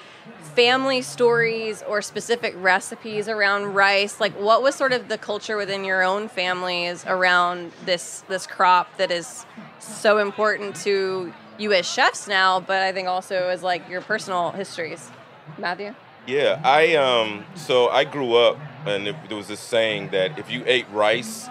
family 0.54 1.02
stories 1.02 1.82
or 1.82 2.00
specific 2.02 2.54
recipes 2.56 3.28
around 3.28 3.74
rice? 3.74 4.20
Like 4.20 4.32
what 4.38 4.62
was 4.62 4.74
sort 4.74 4.92
of 4.92 5.08
the 5.08 5.18
culture 5.18 5.56
within 5.56 5.84
your 5.84 6.02
own 6.02 6.28
families 6.28 7.04
around 7.06 7.72
this 7.84 8.22
this 8.28 8.46
crop 8.46 8.96
that 8.96 9.10
is 9.10 9.44
so 9.78 10.18
important 10.18 10.76
to 10.76 11.32
you 11.58 11.72
as 11.72 11.86
chefs 11.86 12.26
now 12.26 12.58
but 12.58 12.82
i 12.82 12.90
think 12.90 13.06
also 13.06 13.48
as 13.48 13.62
like 13.62 13.88
your 13.88 14.00
personal 14.00 14.50
histories? 14.52 15.10
Matthew? 15.58 15.94
Yeah 16.26 16.60
i 16.64 16.96
um 16.96 17.44
so 17.54 17.88
i 17.88 18.04
grew 18.04 18.34
up 18.34 18.58
and 18.86 19.06
there 19.06 19.36
was 19.36 19.48
this 19.48 19.60
saying 19.60 20.10
that 20.10 20.38
if 20.38 20.50
you 20.50 20.62
ate 20.66 20.86
rice 20.90 21.48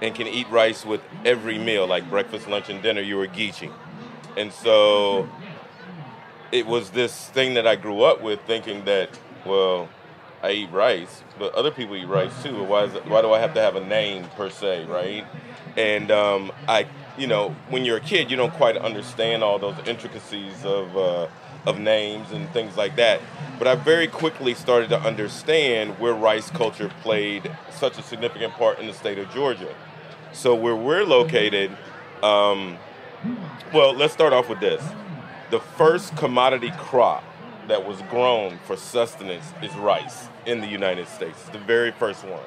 and 0.00 0.14
can 0.14 0.26
eat 0.26 0.48
rice 0.50 0.84
with 0.84 1.00
every 1.24 1.58
meal 1.58 1.86
like 1.86 2.08
breakfast 2.08 2.48
lunch 2.48 2.68
and 2.68 2.82
dinner 2.82 3.00
you 3.00 3.16
were 3.16 3.26
geeching 3.26 3.72
and 4.36 4.52
so 4.52 5.28
it 6.54 6.66
was 6.66 6.90
this 6.90 7.26
thing 7.30 7.54
that 7.54 7.66
I 7.66 7.74
grew 7.74 8.02
up 8.02 8.22
with, 8.22 8.40
thinking 8.42 8.84
that, 8.84 9.10
well, 9.44 9.88
I 10.40 10.52
eat 10.52 10.70
rice, 10.70 11.24
but 11.36 11.52
other 11.56 11.72
people 11.72 11.96
eat 11.96 12.06
rice 12.06 12.44
too. 12.44 12.62
Why 12.62 12.84
is 12.84 12.94
it, 12.94 13.04
why 13.06 13.22
do 13.22 13.32
I 13.32 13.40
have 13.40 13.54
to 13.54 13.60
have 13.60 13.74
a 13.74 13.84
name 13.84 14.24
per 14.36 14.50
se, 14.50 14.84
right? 14.84 15.26
And 15.76 16.12
um, 16.12 16.52
I, 16.68 16.86
you 17.18 17.26
know, 17.26 17.56
when 17.70 17.84
you're 17.84 17.96
a 17.96 18.00
kid, 18.00 18.30
you 18.30 18.36
don't 18.36 18.52
quite 18.54 18.76
understand 18.76 19.42
all 19.42 19.58
those 19.58 19.74
intricacies 19.84 20.64
of 20.64 20.96
uh, 20.96 21.26
of 21.66 21.80
names 21.80 22.30
and 22.30 22.48
things 22.50 22.76
like 22.76 22.94
that. 22.96 23.20
But 23.58 23.66
I 23.66 23.74
very 23.74 24.06
quickly 24.06 24.54
started 24.54 24.90
to 24.90 25.00
understand 25.00 25.98
where 25.98 26.14
rice 26.14 26.50
culture 26.50 26.88
played 27.02 27.50
such 27.72 27.98
a 27.98 28.02
significant 28.02 28.52
part 28.52 28.78
in 28.78 28.86
the 28.86 28.92
state 28.92 29.18
of 29.18 29.28
Georgia. 29.30 29.74
So 30.32 30.54
where 30.54 30.76
we're 30.76 31.04
located, 31.04 31.76
um, 32.22 32.76
well, 33.72 33.92
let's 33.92 34.12
start 34.12 34.32
off 34.32 34.48
with 34.48 34.60
this 34.60 34.84
the 35.50 35.60
first 35.60 36.16
commodity 36.16 36.72
crop 36.78 37.24
that 37.68 37.86
was 37.86 38.00
grown 38.10 38.58
for 38.66 38.76
sustenance 38.76 39.52
is 39.62 39.74
rice 39.76 40.28
in 40.46 40.60
the 40.60 40.66
United 40.66 41.08
States. 41.08 41.38
It's 41.42 41.50
the 41.50 41.58
very 41.58 41.92
first 41.92 42.24
one. 42.24 42.42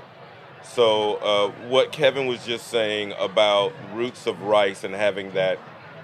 So, 0.64 1.16
uh, 1.16 1.52
what 1.70 1.92
Kevin 1.92 2.28
was 2.28 2.46
just 2.46 2.68
saying 2.68 3.14
about 3.18 3.74
roots 3.94 4.28
of 4.28 4.42
rice 4.42 4.84
and 4.84 4.94
having 4.94 5.32
that 5.34 5.60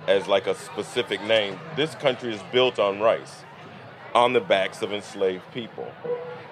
as 0.07 0.27
like 0.27 0.47
a 0.47 0.55
specific 0.55 1.21
name, 1.23 1.59
this 1.75 1.95
country 1.95 2.33
is 2.33 2.41
built 2.51 2.79
on 2.79 2.99
rice, 2.99 3.43
on 4.13 4.33
the 4.33 4.39
backs 4.39 4.81
of 4.81 4.93
enslaved 4.93 5.43
people. 5.53 5.91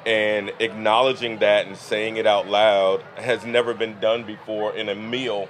And 0.06 0.52
acknowledging 0.60 1.40
that 1.40 1.68
and 1.68 1.78
saying 1.78 2.18
it 2.18 2.26
out 2.26 2.48
loud 2.48 3.02
has 3.16 3.46
never 3.46 3.74
been 3.74 4.00
done 4.00 4.24
before 4.24 4.74
in 4.76 4.90
a 4.90 4.96
meal, 4.96 5.48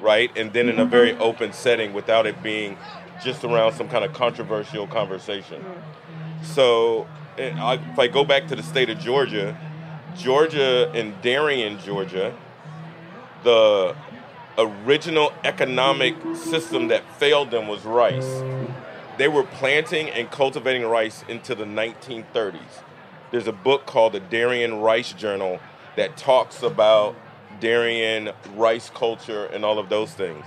right? 0.00 0.30
And 0.36 0.52
then 0.52 0.68
in 0.68 0.78
a 0.78 0.84
very 0.84 1.16
open 1.16 1.52
setting 1.52 1.92
without 1.92 2.26
it 2.26 2.40
being 2.42 2.78
just 3.22 3.44
around 3.44 3.74
some 3.74 3.88
kind 3.88 4.04
of 4.04 4.12
controversial 4.12 4.86
conversation. 4.86 5.64
So 6.42 7.06
if 7.36 7.98
I 7.98 8.06
go 8.06 8.24
back 8.24 8.48
to 8.48 8.56
the 8.56 8.62
state 8.62 8.90
of 8.90 8.98
Georgia, 8.98 9.56
Georgia 10.16 10.90
and 10.94 11.20
Darien, 11.22 11.78
Georgia, 11.78 12.34
the 13.44 13.94
original 14.58 15.32
economic 15.44 16.14
system 16.34 16.88
that 16.88 17.02
failed 17.18 17.50
them 17.50 17.68
was 17.68 17.84
rice. 17.84 18.42
They 19.16 19.28
were 19.28 19.44
planting 19.44 20.08
and 20.10 20.30
cultivating 20.30 20.86
rice 20.86 21.24
into 21.28 21.54
the 21.54 21.64
1930s. 21.64 22.82
There's 23.30 23.46
a 23.46 23.52
book 23.52 23.86
called 23.86 24.14
the 24.14 24.20
Darien 24.20 24.80
Rice 24.80 25.12
Journal 25.12 25.60
that 25.96 26.16
talks 26.16 26.62
about 26.62 27.14
Darien 27.60 28.30
rice 28.54 28.90
culture 28.90 29.46
and 29.46 29.64
all 29.64 29.78
of 29.78 29.88
those 29.88 30.12
things 30.12 30.44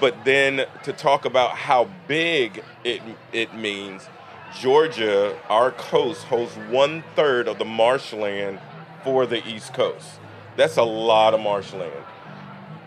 but 0.00 0.24
then 0.24 0.66
to 0.84 0.92
talk 0.92 1.24
about 1.24 1.50
how 1.50 1.88
big 2.08 2.64
it 2.84 3.02
it 3.32 3.54
means, 3.54 4.08
Georgia, 4.58 5.38
our 5.48 5.70
coast 5.70 6.24
holds 6.24 6.54
one 6.70 7.04
third 7.14 7.46
of 7.46 7.58
the 7.58 7.64
marshland 7.64 8.58
for 9.04 9.26
the 9.26 9.46
East 9.46 9.74
Coast. 9.74 10.08
That's 10.56 10.76
a 10.76 10.82
lot 10.82 11.34
of 11.34 11.40
marshland. 11.40 12.04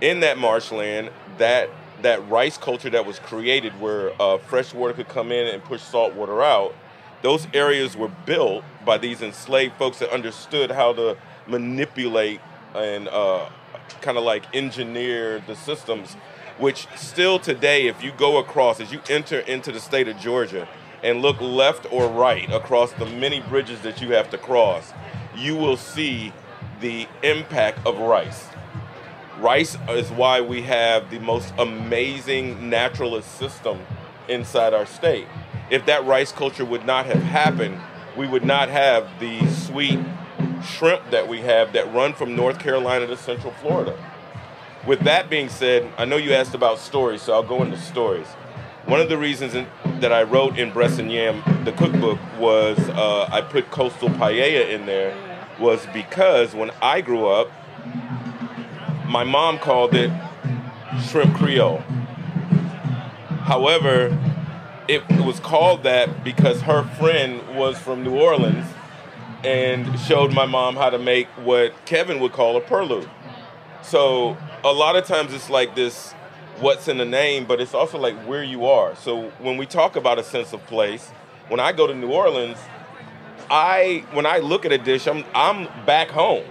In 0.01 0.19
that 0.21 0.37
marshland, 0.37 1.11
that 1.37 1.69
that 2.01 2.27
rice 2.29 2.57
culture 2.57 2.89
that 2.89 3.05
was 3.05 3.19
created, 3.19 3.79
where 3.79 4.11
uh, 4.21 4.37
fresh 4.37 4.73
water 4.73 4.93
could 4.93 5.07
come 5.07 5.31
in 5.31 5.47
and 5.47 5.63
push 5.63 5.81
salt 5.81 6.13
water 6.15 6.43
out, 6.43 6.75
those 7.21 7.47
areas 7.53 7.95
were 7.95 8.11
built 8.25 8.65
by 8.83 8.97
these 8.97 9.21
enslaved 9.21 9.75
folks 9.75 9.99
that 9.99 10.09
understood 10.09 10.71
how 10.71 10.91
to 10.93 11.15
manipulate 11.47 12.41
and 12.75 13.07
uh, 13.07 13.47
kind 14.01 14.17
of 14.17 14.23
like 14.25 14.43
engineer 14.53 15.41
the 15.47 15.55
systems 15.55 16.17
which 16.57 16.87
still 16.95 17.39
today, 17.39 17.87
if 17.87 18.03
you 18.03 18.11
go 18.11 18.37
across, 18.37 18.79
as 18.79 18.91
you 18.91 19.01
enter 19.09 19.39
into 19.39 19.71
the 19.71 19.79
state 19.79 20.07
of 20.07 20.17
Georgia 20.17 20.67
and 21.01 21.21
look 21.21 21.41
left 21.41 21.91
or 21.91 22.07
right 22.07 22.51
across 22.51 22.91
the 22.93 23.05
many 23.05 23.39
bridges 23.41 23.81
that 23.81 24.01
you 24.01 24.13
have 24.13 24.29
to 24.29 24.37
cross, 24.37 24.93
you 25.35 25.55
will 25.55 25.77
see 25.77 26.31
the 26.79 27.07
impact 27.23 27.85
of 27.85 27.97
rice. 27.97 28.47
Rice 29.39 29.77
is 29.89 30.11
why 30.11 30.41
we 30.41 30.61
have 30.61 31.09
the 31.09 31.19
most 31.19 31.53
amazing 31.57 32.69
naturalist 32.69 33.37
system 33.37 33.79
inside 34.29 34.73
our 34.73 34.85
state. 34.85 35.27
If 35.69 35.85
that 35.87 36.05
rice 36.05 36.31
culture 36.31 36.63
would 36.63 36.85
not 36.85 37.07
have 37.07 37.23
happened, 37.23 37.79
we 38.15 38.27
would 38.27 38.45
not 38.45 38.69
have 38.69 39.09
the 39.19 39.45
sweet 39.49 39.99
shrimp 40.63 41.09
that 41.09 41.27
we 41.27 41.41
have 41.41 41.73
that 41.73 41.91
run 41.93 42.13
from 42.13 42.35
North 42.35 42.59
Carolina 42.59 43.07
to 43.07 43.17
Central 43.17 43.51
Florida 43.53 43.97
with 44.85 45.01
that 45.01 45.29
being 45.29 45.49
said, 45.49 45.89
I 45.97 46.05
know 46.05 46.17
you 46.17 46.33
asked 46.33 46.53
about 46.53 46.79
stories, 46.79 47.21
so 47.21 47.33
I'll 47.33 47.43
go 47.43 47.63
into 47.63 47.77
stories. 47.77 48.27
One 48.85 48.99
of 48.99 49.07
the 49.07 49.17
reasons 49.17 49.55
in, 49.55 49.65
that 50.01 50.11
I 50.11 50.23
wrote 50.23 50.57
in 50.57 50.71
Bress 50.71 50.99
'n' 50.99 51.07
Nyam, 51.07 51.41
the 51.63 51.71
cookbook, 51.71 52.19
was 52.37 52.77
uh, 52.89 53.29
I 53.31 53.41
put 53.41 53.71
coastal 53.71 54.09
paella 54.09 54.69
in 54.69 54.85
there, 54.85 55.15
was 55.59 55.85
because 55.93 56.53
when 56.53 56.71
I 56.81 56.99
grew 57.01 57.27
up, 57.27 57.49
my 59.07 59.23
mom 59.23 59.57
called 59.59 59.93
it 59.95 60.11
shrimp 61.09 61.35
creole. 61.35 61.81
However, 63.43 64.17
it, 64.87 65.03
it 65.09 65.25
was 65.25 65.39
called 65.39 65.83
that 65.83 66.23
because 66.23 66.61
her 66.61 66.83
friend 66.83 67.55
was 67.55 67.77
from 67.77 68.03
New 68.03 68.19
Orleans 68.19 68.65
and 69.43 69.99
showed 69.99 70.33
my 70.33 70.45
mom 70.45 70.75
how 70.75 70.89
to 70.89 70.99
make 70.99 71.27
what 71.43 71.73
Kevin 71.85 72.19
would 72.19 72.33
call 72.33 72.57
a 72.57 72.61
purloo. 72.61 73.07
So 73.81 74.37
a 74.63 74.71
lot 74.71 74.95
of 74.95 75.05
times 75.05 75.33
it's 75.33 75.49
like 75.49 75.75
this 75.75 76.13
what's 76.59 76.87
in 76.87 76.97
the 76.97 77.05
name, 77.05 77.45
but 77.45 77.59
it's 77.59 77.73
also 77.73 77.97
like 77.97 78.15
where 78.25 78.43
you 78.43 78.65
are. 78.65 78.95
So 78.95 79.29
when 79.39 79.57
we 79.57 79.65
talk 79.65 79.95
about 79.95 80.19
a 80.19 80.23
sense 80.23 80.53
of 80.53 80.65
place, 80.67 81.09
when 81.49 81.59
I 81.59 81.73
go 81.73 81.87
to 81.87 81.93
New 81.93 82.11
Orleans, 82.11 82.57
I 83.49 84.05
when 84.13 84.25
I 84.25 84.37
look 84.37 84.65
at 84.65 84.71
a 84.71 84.77
dish, 84.77 85.07
I'm 85.07 85.25
I'm 85.35 85.65
back 85.85 86.09
home. 86.09 86.45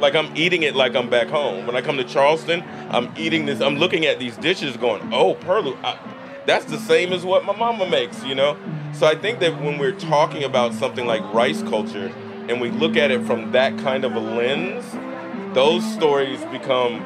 Like 0.00 0.14
I'm 0.14 0.34
eating 0.36 0.62
it 0.62 0.74
like 0.74 0.94
I'm 0.94 1.10
back 1.10 1.28
home. 1.28 1.66
When 1.66 1.76
I 1.76 1.82
come 1.82 1.96
to 1.98 2.04
Charleston, 2.04 2.64
I'm 2.88 3.12
eating 3.16 3.46
this. 3.46 3.60
I'm 3.60 3.76
looking 3.76 4.06
at 4.06 4.18
these 4.18 4.36
dishes, 4.36 4.76
going, 4.76 5.12
"Oh, 5.12 5.34
Perlu, 5.34 5.76
I, 5.84 5.98
that's 6.46 6.64
the 6.66 6.78
same 6.78 7.12
as 7.12 7.24
what 7.24 7.44
my 7.44 7.54
mama 7.54 7.88
makes," 7.88 8.24
you 8.24 8.34
know. 8.34 8.56
So 8.94 9.06
I 9.06 9.14
think 9.14 9.40
that 9.40 9.60
when 9.60 9.78
we're 9.78 9.92
talking 9.92 10.44
about 10.44 10.72
something 10.72 11.04
like 11.04 11.22
rice 11.34 11.62
culture, 11.62 12.10
and 12.48 12.60
we 12.60 12.70
look 12.70 12.96
at 12.96 13.10
it 13.10 13.26
from 13.26 13.52
that 13.52 13.76
kind 13.78 14.04
of 14.04 14.14
a 14.14 14.20
lens, 14.20 14.84
those 15.54 15.84
stories 15.92 16.42
become 16.46 17.04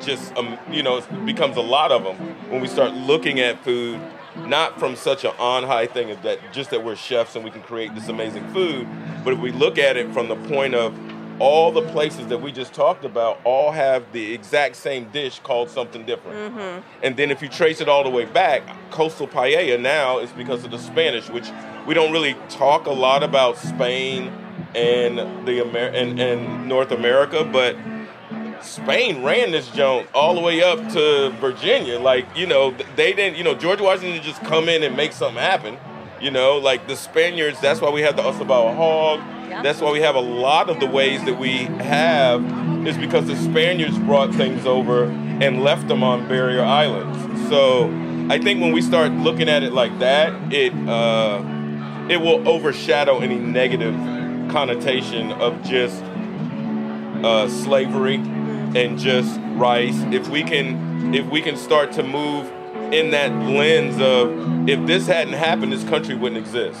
just 0.00 0.34
um, 0.36 0.58
you 0.70 0.82
know 0.82 0.98
it 0.98 1.26
becomes 1.26 1.56
a 1.56 1.62
lot 1.62 1.92
of 1.92 2.04
them 2.04 2.16
when 2.50 2.60
we 2.60 2.68
start 2.68 2.92
looking 2.92 3.40
at 3.40 3.62
food 3.64 4.00
not 4.46 4.78
from 4.78 4.94
such 4.96 5.24
an 5.24 5.32
on 5.38 5.64
high 5.64 5.86
thing 5.86 6.16
that 6.22 6.38
just 6.52 6.70
that 6.70 6.84
we're 6.84 6.96
chefs 6.96 7.34
and 7.34 7.44
we 7.44 7.50
can 7.50 7.62
create 7.62 7.94
this 7.94 8.08
amazing 8.08 8.46
food 8.52 8.86
but 9.24 9.32
if 9.32 9.40
we 9.40 9.50
look 9.52 9.78
at 9.78 9.96
it 9.96 10.12
from 10.12 10.28
the 10.28 10.36
point 10.48 10.74
of 10.74 10.94
all 11.40 11.72
the 11.72 11.82
places 11.88 12.26
that 12.28 12.40
we 12.40 12.52
just 12.52 12.74
talked 12.74 13.04
about 13.04 13.40
all 13.44 13.72
have 13.72 14.12
the 14.12 14.34
exact 14.34 14.76
same 14.76 15.08
dish 15.10 15.40
called 15.40 15.70
something 15.70 16.04
different. 16.04 16.54
Mm-hmm. 16.54 16.80
And 17.02 17.16
then 17.16 17.30
if 17.30 17.40
you 17.40 17.48
trace 17.48 17.80
it 17.80 17.88
all 17.88 18.04
the 18.04 18.10
way 18.10 18.26
back, 18.26 18.62
coastal 18.90 19.26
paella 19.26 19.80
now 19.80 20.18
is 20.18 20.30
because 20.32 20.64
of 20.64 20.70
the 20.70 20.78
Spanish, 20.78 21.30
which 21.30 21.50
we 21.86 21.94
don't 21.94 22.12
really 22.12 22.36
talk 22.50 22.86
a 22.86 22.92
lot 22.92 23.22
about 23.22 23.56
Spain 23.56 24.30
and 24.74 25.18
the 25.46 25.64
Amer- 25.64 25.94
and, 25.96 26.20
and 26.20 26.68
North 26.68 26.92
America, 26.92 27.42
but 27.42 27.74
Spain 28.62 29.22
ran 29.24 29.52
this 29.52 29.68
joint 29.70 30.08
all 30.14 30.34
the 30.34 30.40
way 30.40 30.62
up 30.62 30.78
to 30.92 31.30
Virginia. 31.40 31.98
Like, 31.98 32.26
you 32.36 32.46
know, 32.46 32.72
they 32.96 33.12
didn't, 33.12 33.36
you 33.36 33.44
know, 33.44 33.54
George 33.54 33.80
Washington 33.80 34.12
didn't 34.12 34.24
just 34.24 34.42
come 34.42 34.68
in 34.68 34.82
and 34.82 34.96
make 34.96 35.12
something 35.12 35.40
happen. 35.40 35.78
You 36.20 36.30
know, 36.30 36.58
like 36.58 36.86
the 36.86 36.96
Spaniards, 36.96 37.60
that's 37.60 37.80
why 37.80 37.90
we 37.90 38.02
have 38.02 38.16
the 38.16 38.22
Ossabaw 38.22 38.76
hog. 38.76 39.20
Yeah. 39.48 39.62
That's 39.62 39.80
why 39.80 39.90
we 39.90 40.00
have 40.00 40.14
a 40.14 40.20
lot 40.20 40.68
of 40.68 40.78
the 40.78 40.86
ways 40.86 41.24
that 41.24 41.38
we 41.38 41.64
have 41.80 42.44
is 42.86 42.96
because 42.98 43.26
the 43.26 43.36
Spaniards 43.36 43.98
brought 43.98 44.34
things 44.34 44.66
over 44.66 45.04
and 45.04 45.62
left 45.62 45.88
them 45.88 46.02
on 46.02 46.28
barrier 46.28 46.62
islands. 46.62 47.48
So 47.48 47.86
I 48.30 48.38
think 48.38 48.60
when 48.60 48.72
we 48.72 48.82
start 48.82 49.12
looking 49.12 49.48
at 49.48 49.62
it 49.62 49.72
like 49.72 49.98
that, 50.00 50.52
it 50.52 50.72
uh, 50.88 51.42
it 52.10 52.18
will 52.20 52.46
overshadow 52.46 53.20
any 53.20 53.38
negative 53.38 53.94
connotation 54.50 55.32
of 55.32 55.62
just 55.62 56.02
uh, 57.24 57.48
slavery 57.48 58.18
and 58.76 58.98
just 58.98 59.38
rice. 59.56 59.96
If 60.12 60.28
we 60.28 60.42
can, 60.42 61.14
if 61.14 61.26
we 61.26 61.42
can 61.42 61.56
start 61.56 61.92
to 61.92 62.02
move 62.02 62.50
in 62.92 63.10
that 63.10 63.30
lens 63.32 64.00
of 64.00 64.68
if 64.68 64.86
this 64.86 65.06
hadn't 65.06 65.34
happened, 65.34 65.72
this 65.72 65.84
country 65.84 66.14
wouldn't 66.14 66.40
exist. 66.40 66.80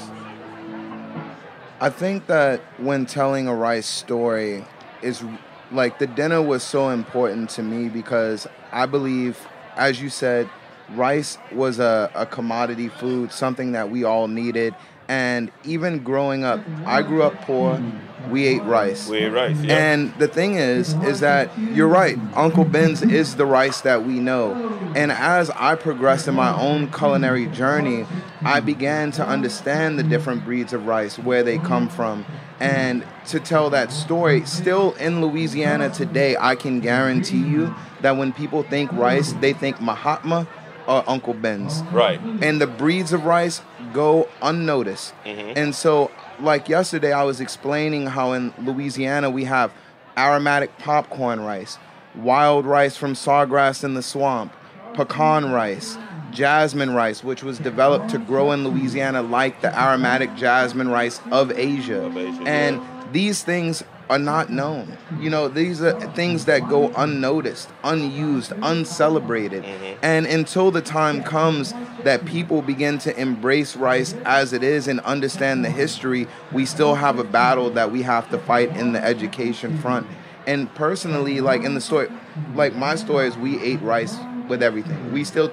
I 1.80 1.88
think 1.88 2.26
that 2.26 2.60
when 2.78 3.06
telling 3.06 3.48
a 3.48 3.54
rice 3.54 3.86
story 3.86 4.64
is 5.02 5.24
like 5.72 5.98
the 5.98 6.06
dinner 6.06 6.42
was 6.42 6.62
so 6.62 6.90
important 6.90 7.50
to 7.50 7.62
me 7.62 7.88
because 7.88 8.46
I 8.72 8.86
believe, 8.86 9.38
as 9.76 10.00
you 10.00 10.10
said, 10.10 10.50
rice 10.90 11.38
was 11.52 11.78
a, 11.78 12.10
a 12.14 12.26
commodity 12.26 12.88
food, 12.88 13.32
something 13.32 13.72
that 13.72 13.90
we 13.90 14.04
all 14.04 14.28
needed. 14.28 14.74
And 15.10 15.50
even 15.64 16.04
growing 16.04 16.44
up, 16.44 16.60
I 16.86 17.02
mm-hmm. 17.02 17.08
grew 17.08 17.24
up 17.24 17.34
poor. 17.42 17.82
We 18.30 18.46
ate 18.46 18.60
mm-hmm. 18.60 18.70
rice. 18.70 19.08
We 19.08 19.18
ate 19.18 19.32
rice, 19.32 19.60
yeah. 19.60 19.74
And 19.74 20.14
the 20.20 20.28
thing 20.28 20.54
is, 20.54 20.94
is 21.02 21.18
that 21.18 21.50
you're 21.58 21.88
right. 21.88 22.16
Uncle 22.36 22.64
Ben's 22.64 23.02
is 23.02 23.34
the 23.34 23.44
rice 23.44 23.80
that 23.80 24.04
we 24.06 24.20
know. 24.20 24.52
And 24.94 25.10
as 25.10 25.50
I 25.50 25.74
progressed 25.74 26.28
in 26.28 26.36
my 26.36 26.56
own 26.56 26.92
culinary 26.92 27.46
journey, 27.46 28.06
I 28.42 28.60
began 28.60 29.10
to 29.12 29.26
understand 29.26 29.98
the 29.98 30.04
different 30.04 30.44
breeds 30.44 30.72
of 30.72 30.86
rice, 30.86 31.18
where 31.18 31.42
they 31.42 31.58
come 31.58 31.88
from. 31.88 32.24
And 32.60 33.04
to 33.30 33.40
tell 33.40 33.68
that 33.70 33.90
story, 33.90 34.44
still 34.46 34.92
in 34.92 35.20
Louisiana 35.20 35.90
today, 35.90 36.36
I 36.38 36.54
can 36.54 36.78
guarantee 36.78 37.42
you 37.42 37.74
that 38.02 38.16
when 38.16 38.32
people 38.32 38.62
think 38.62 38.92
rice, 38.92 39.32
they 39.40 39.54
think 39.54 39.80
Mahatma 39.80 40.46
or 40.90 41.04
Uncle 41.08 41.34
Ben's 41.34 41.82
right. 41.92 42.20
and 42.42 42.60
the 42.60 42.66
breeds 42.66 43.12
of 43.12 43.24
rice 43.24 43.62
go 43.92 44.28
unnoticed. 44.42 45.14
Mm-hmm. 45.24 45.52
And 45.56 45.74
so, 45.74 46.10
like 46.40 46.68
yesterday, 46.68 47.12
I 47.12 47.22
was 47.22 47.40
explaining 47.40 48.06
how 48.06 48.32
in 48.32 48.52
Louisiana 48.58 49.30
we 49.30 49.44
have 49.44 49.72
aromatic 50.18 50.76
popcorn 50.78 51.40
rice, 51.40 51.78
wild 52.16 52.66
rice 52.66 52.96
from 52.96 53.14
sawgrass 53.14 53.84
in 53.84 53.94
the 53.94 54.02
swamp, 54.02 54.52
pecan 54.94 55.52
rice, 55.52 55.96
jasmine 56.32 56.92
rice, 56.92 57.22
which 57.22 57.44
was 57.44 57.60
developed 57.60 58.10
to 58.10 58.18
grow 58.18 58.50
in 58.50 58.64
Louisiana 58.64 59.22
like 59.22 59.60
the 59.60 59.80
aromatic 59.80 60.34
jasmine 60.34 60.88
rice 60.88 61.20
of 61.30 61.52
Asia. 61.52 62.04
Of 62.04 62.16
Asia, 62.16 62.42
and 62.46 62.76
yeah. 62.78 63.04
these 63.12 63.44
things 63.44 63.84
are 64.10 64.18
not 64.18 64.50
known. 64.50 64.98
You 65.20 65.30
know, 65.30 65.46
these 65.46 65.80
are 65.80 65.98
things 66.14 66.46
that 66.46 66.68
go 66.68 66.92
unnoticed, 66.96 67.70
unused, 67.84 68.52
uncelebrated. 68.60 69.64
And 70.02 70.26
until 70.26 70.72
the 70.72 70.82
time 70.82 71.22
comes 71.22 71.72
that 72.02 72.26
people 72.26 72.60
begin 72.60 72.98
to 72.98 73.18
embrace 73.18 73.76
rice 73.76 74.14
as 74.24 74.52
it 74.52 74.64
is 74.64 74.88
and 74.88 74.98
understand 75.00 75.64
the 75.64 75.70
history, 75.70 76.26
we 76.52 76.66
still 76.66 76.96
have 76.96 77.20
a 77.20 77.24
battle 77.24 77.70
that 77.70 77.92
we 77.92 78.02
have 78.02 78.28
to 78.30 78.38
fight 78.38 78.76
in 78.76 78.92
the 78.92 79.02
education 79.02 79.78
front. 79.78 80.08
And 80.44 80.74
personally, 80.74 81.40
like 81.40 81.62
in 81.62 81.74
the 81.74 81.80
story, 81.80 82.08
like 82.54 82.74
my 82.74 82.96
story 82.96 83.28
is 83.28 83.36
we 83.36 83.62
ate 83.62 83.80
rice 83.80 84.16
with 84.48 84.60
everything. 84.60 85.12
We 85.12 85.22
still, 85.22 85.52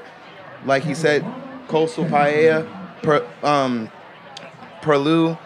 like 0.65 0.83
he 0.83 0.95
said, 0.95 1.23
coastal 1.67 2.05
paella, 2.05 2.65
per, 3.03 3.23
um, 3.43 3.91
perlu, 4.81 5.37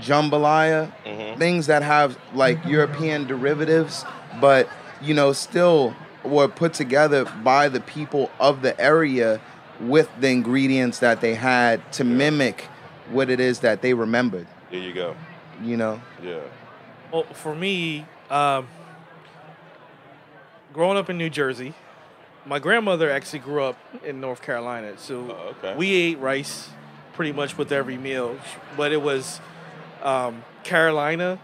jambalaya, 0.00 0.90
things 1.38 1.66
that 1.66 1.82
have 1.82 2.18
like 2.34 2.64
European 2.64 3.26
derivatives, 3.26 4.04
but 4.40 4.68
you 5.00 5.14
know, 5.14 5.32
still 5.32 5.94
were 6.24 6.48
put 6.48 6.74
together 6.74 7.24
by 7.44 7.68
the 7.68 7.80
people 7.80 8.30
of 8.40 8.62
the 8.62 8.78
area 8.80 9.40
with 9.80 10.08
the 10.20 10.28
ingredients 10.28 10.98
that 11.00 11.20
they 11.20 11.34
had 11.34 11.92
to 11.92 12.02
mimic 12.04 12.62
what 13.10 13.28
it 13.30 13.38
is 13.40 13.60
that 13.60 13.82
they 13.82 13.94
remembered. 13.94 14.46
There 14.70 14.80
you 14.80 14.92
go. 14.92 15.14
You 15.62 15.76
know, 15.76 16.00
Yeah. 16.22 16.40
Well, 17.12 17.22
for 17.34 17.54
me, 17.54 18.04
um, 18.30 18.66
growing 20.72 20.96
up 20.98 21.08
in 21.08 21.16
New 21.18 21.30
Jersey, 21.30 21.72
my 22.44 22.58
grandmother 22.58 23.10
actually 23.10 23.38
grew 23.40 23.62
up 23.62 23.76
in 24.04 24.20
North 24.20 24.42
Carolina, 24.42 24.94
so 24.98 25.30
Oh, 25.30 25.48
okay. 25.58 25.74
we 25.76 25.92
ate 25.94 26.18
rice 26.18 26.70
pretty 27.12 27.32
much 27.32 27.56
with 27.56 27.72
every 27.72 27.96
meal. 27.96 28.36
But 28.76 28.92
it 28.92 29.00
was 29.02 29.40
um, 30.06 30.44
Carolina 30.62 31.38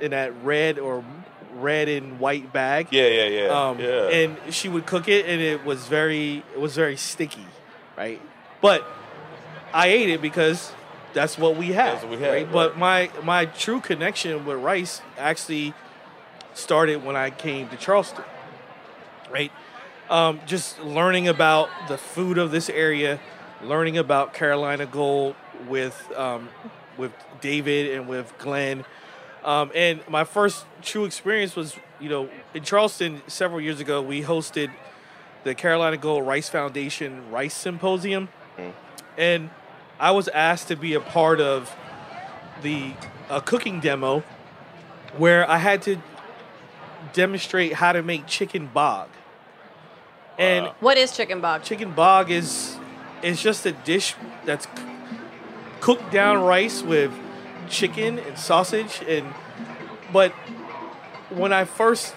in 0.00 0.12
that 0.12 0.32
red 0.42 0.78
or 0.78 1.04
red 1.56 1.88
and 1.88 2.20
white 2.20 2.52
bag. 2.52 2.88
Yeah, 2.90 3.08
yeah, 3.08 3.26
yeah. 3.26 3.68
Um, 3.68 3.80
yeah. 3.80 4.08
And 4.08 4.54
she 4.54 4.68
would 4.68 4.86
cook 4.86 5.08
it, 5.08 5.26
and 5.26 5.42
it 5.42 5.64
was 5.64 5.86
very, 5.86 6.44
it 6.54 6.60
was 6.60 6.74
very 6.74 6.96
sticky, 6.96 7.46
right? 7.96 8.20
But 8.62 8.86
I 9.74 9.88
ate 9.88 10.08
it 10.08 10.22
because 10.22 10.72
that's 11.12 11.36
what 11.36 11.56
we 11.56 11.68
had. 11.68 11.94
That's 11.94 12.04
what 12.04 12.18
we 12.18 12.22
had, 12.22 12.30
right? 12.30 12.52
But 12.52 12.78
my 12.78 13.10
my 13.22 13.46
true 13.46 13.80
connection 13.80 14.44
with 14.44 14.58
rice 14.58 15.02
actually 15.18 15.74
started 16.54 17.04
when 17.04 17.16
I 17.16 17.30
came 17.30 17.68
to 17.68 17.76
Charleston, 17.76 18.24
right? 19.30 19.50
Um, 20.08 20.40
just 20.46 20.78
learning 20.80 21.26
about 21.26 21.68
the 21.88 21.98
food 21.98 22.38
of 22.38 22.52
this 22.52 22.70
area, 22.70 23.18
learning 23.60 23.98
about 23.98 24.34
Carolina 24.34 24.86
Gold 24.86 25.34
with 25.68 26.12
um, 26.16 26.48
with 26.98 27.12
David 27.40 27.94
and 27.96 28.08
with 28.08 28.32
Glenn. 28.38 28.84
Um, 29.44 29.70
and 29.74 30.00
my 30.08 30.24
first 30.24 30.64
true 30.82 31.04
experience 31.04 31.54
was, 31.54 31.76
you 32.00 32.08
know, 32.08 32.28
in 32.54 32.62
Charleston 32.64 33.22
several 33.26 33.60
years 33.60 33.80
ago, 33.80 34.02
we 34.02 34.22
hosted 34.22 34.70
the 35.44 35.54
Carolina 35.54 35.96
Gold 35.96 36.26
Rice 36.26 36.48
Foundation 36.48 37.30
Rice 37.30 37.54
Symposium. 37.54 38.28
And 39.16 39.50
I 40.00 40.10
was 40.10 40.28
asked 40.28 40.68
to 40.68 40.76
be 40.76 40.94
a 40.94 41.00
part 41.00 41.40
of 41.40 41.74
the 42.62 42.92
a 43.30 43.40
cooking 43.40 43.80
demo 43.80 44.22
where 45.16 45.48
I 45.48 45.58
had 45.58 45.82
to 45.82 45.98
demonstrate 47.12 47.74
how 47.74 47.92
to 47.92 48.02
make 48.02 48.26
chicken 48.26 48.66
bog. 48.66 49.08
And 50.38 50.66
Wow. 50.66 50.74
What 50.80 50.98
is 50.98 51.16
chicken 51.16 51.40
bog? 51.40 51.62
chicken 51.62 51.92
bog 51.92 52.30
is 52.30 52.76
it's 53.22 53.40
just 53.42 53.64
a 53.64 53.72
dish 53.72 54.14
that's 54.44 54.66
c- 54.66 54.70
cooked 55.80 56.10
down 56.10 56.42
rice 56.42 56.82
with 56.82 57.12
chicken 57.68 58.18
and 58.18 58.38
sausage 58.38 59.02
and 59.08 59.26
but 60.12 60.32
when 61.30 61.52
I 61.52 61.64
first 61.64 62.14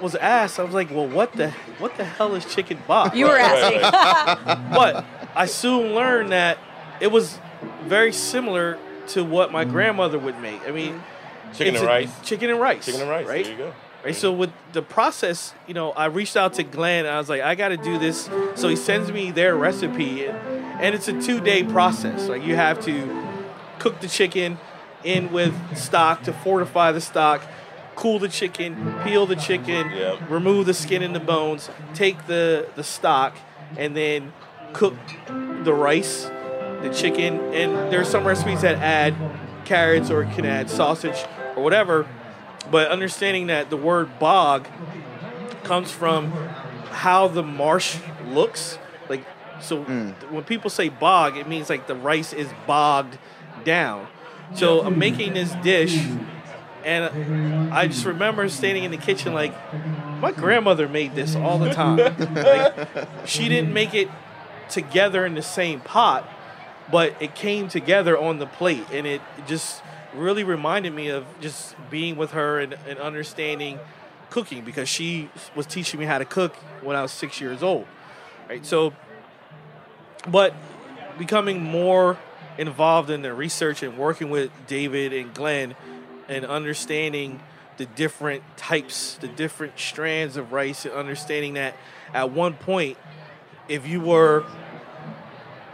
was 0.00 0.14
asked, 0.14 0.58
I 0.58 0.64
was 0.64 0.74
like, 0.74 0.90
"Well, 0.90 1.08
what 1.08 1.32
the 1.32 1.50
what 1.78 1.96
the 1.96 2.04
hell 2.04 2.34
is 2.34 2.44
chicken 2.44 2.78
bog?" 2.86 3.16
You 3.16 3.26
were 3.26 3.36
asking. 3.36 3.80
right. 3.80 4.70
but 4.74 5.04
I 5.34 5.46
soon 5.46 5.94
learned 5.94 6.32
that 6.32 6.58
it 7.00 7.10
was 7.10 7.38
very 7.84 8.12
similar 8.12 8.78
to 9.08 9.24
what 9.24 9.52
my 9.52 9.64
mm-hmm. 9.64 9.72
grandmother 9.72 10.18
would 10.18 10.40
make. 10.40 10.66
I 10.66 10.70
mean, 10.70 10.94
mm-hmm. 10.94 11.52
Chicken 11.52 11.76
and 11.76 11.84
a- 11.84 11.86
rice. 11.86 12.20
Chicken 12.22 12.50
and 12.50 12.60
rice. 12.60 12.86
Chicken 12.86 13.00
and 13.02 13.10
rice. 13.10 13.26
Right. 13.26 13.44
There 13.44 13.52
you 13.52 13.58
go. 13.58 13.74
Right. 14.04 14.14
So 14.14 14.32
with 14.32 14.52
the 14.72 14.82
process, 14.82 15.54
you 15.66 15.72
know, 15.72 15.92
I 15.92 16.06
reached 16.06 16.36
out 16.36 16.54
to 16.54 16.62
Glenn. 16.62 17.06
And 17.06 17.14
I 17.14 17.18
was 17.18 17.30
like, 17.30 17.40
I 17.40 17.54
got 17.54 17.68
to 17.68 17.78
do 17.78 17.98
this. 17.98 18.28
So 18.54 18.68
he 18.68 18.76
sends 18.76 19.10
me 19.10 19.30
their 19.30 19.56
recipe, 19.56 20.26
and, 20.26 20.38
and 20.84 20.94
it's 20.94 21.08
a 21.08 21.18
two-day 21.18 21.64
process. 21.64 22.28
Like 22.28 22.44
you 22.44 22.56
have 22.56 22.84
to 22.84 23.26
cook 23.78 24.00
the 24.00 24.08
chicken 24.08 24.58
in 25.02 25.32
with 25.32 25.54
stock 25.76 26.22
to 26.24 26.32
fortify 26.32 26.92
the 26.92 27.00
stock, 27.00 27.42
cool 27.96 28.18
the 28.18 28.28
chicken, 28.28 28.94
peel 29.02 29.24
the 29.24 29.34
chicken, 29.36 29.90
Yep. 29.90 30.28
remove 30.30 30.66
the 30.66 30.74
skin 30.74 31.02
and 31.02 31.14
the 31.14 31.20
bones, 31.20 31.70
take 31.94 32.26
the 32.26 32.68
the 32.76 32.84
stock, 32.84 33.34
and 33.78 33.96
then 33.96 34.34
cook 34.74 34.94
the 35.62 35.72
rice, 35.72 36.24
the 36.82 36.90
chicken, 36.94 37.40
and 37.54 37.90
there's 37.90 38.08
some 38.08 38.26
recipes 38.26 38.60
that 38.60 38.76
add 38.76 39.14
carrots 39.64 40.10
or 40.10 40.24
can 40.24 40.44
add 40.44 40.68
sausage 40.68 41.24
or 41.56 41.62
whatever. 41.62 42.06
But 42.70 42.90
understanding 42.90 43.46
that 43.46 43.70
the 43.70 43.76
word 43.78 44.18
bog 44.18 44.68
comes 45.62 45.90
from 45.90 46.30
how 46.90 47.28
the 47.28 47.42
marsh 47.42 47.96
looks. 48.26 48.78
So 49.64 49.84
mm. 49.84 50.30
when 50.30 50.44
people 50.44 50.70
say 50.70 50.88
bog, 50.88 51.36
it 51.36 51.48
means 51.48 51.70
like 51.70 51.86
the 51.86 51.94
rice 51.94 52.32
is 52.32 52.48
bogged 52.66 53.18
down. 53.64 54.06
So 54.54 54.82
I'm 54.82 54.98
making 54.98 55.32
this 55.32 55.52
dish, 55.62 55.98
and 56.84 57.72
I 57.72 57.88
just 57.88 58.04
remember 58.04 58.48
standing 58.48 58.84
in 58.84 58.90
the 58.90 58.98
kitchen 58.98 59.32
like, 59.32 59.54
my 60.20 60.32
grandmother 60.32 60.88
made 60.88 61.14
this 61.14 61.34
all 61.34 61.58
the 61.58 61.72
time. 61.72 61.96
like, 62.34 62.88
she 63.26 63.48
didn't 63.48 63.72
make 63.72 63.94
it 63.94 64.08
together 64.68 65.26
in 65.26 65.34
the 65.34 65.42
same 65.42 65.80
pot, 65.80 66.28
but 66.90 67.20
it 67.20 67.34
came 67.34 67.68
together 67.68 68.16
on 68.16 68.38
the 68.38 68.46
plate, 68.46 68.84
and 68.92 69.06
it 69.06 69.22
just 69.46 69.82
really 70.14 70.44
reminded 70.44 70.94
me 70.94 71.08
of 71.08 71.24
just 71.40 71.74
being 71.90 72.16
with 72.16 72.32
her 72.32 72.60
and, 72.60 72.76
and 72.86 72.98
understanding 72.98 73.80
cooking 74.30 74.64
because 74.64 74.88
she 74.88 75.30
was 75.54 75.66
teaching 75.66 75.98
me 75.98 76.06
how 76.06 76.18
to 76.18 76.24
cook 76.24 76.54
when 76.82 76.96
I 76.96 77.02
was 77.02 77.12
six 77.12 77.40
years 77.40 77.62
old, 77.62 77.86
right? 78.48 78.64
So, 78.64 78.92
but 80.26 80.54
becoming 81.18 81.62
more 81.62 82.18
involved 82.58 83.10
in 83.10 83.22
the 83.22 83.32
research 83.34 83.82
and 83.82 83.98
working 83.98 84.30
with 84.30 84.50
David 84.66 85.12
and 85.12 85.34
Glenn 85.34 85.74
and 86.28 86.44
understanding 86.44 87.40
the 87.76 87.86
different 87.86 88.42
types, 88.56 89.16
the 89.20 89.28
different 89.28 89.78
strands 89.78 90.36
of 90.36 90.52
rice, 90.52 90.84
and 90.84 90.94
understanding 90.94 91.54
that 91.54 91.74
at 92.12 92.30
one 92.30 92.54
point, 92.54 92.96
if 93.68 93.86
you 93.86 94.00
were 94.00 94.44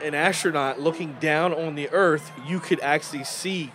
an 0.02 0.14
astronaut 0.14 0.80
looking 0.80 1.16
down 1.20 1.52
on 1.52 1.74
the 1.74 1.90
earth, 1.90 2.32
you 2.46 2.58
could 2.58 2.80
actually 2.80 3.24
see 3.24 3.72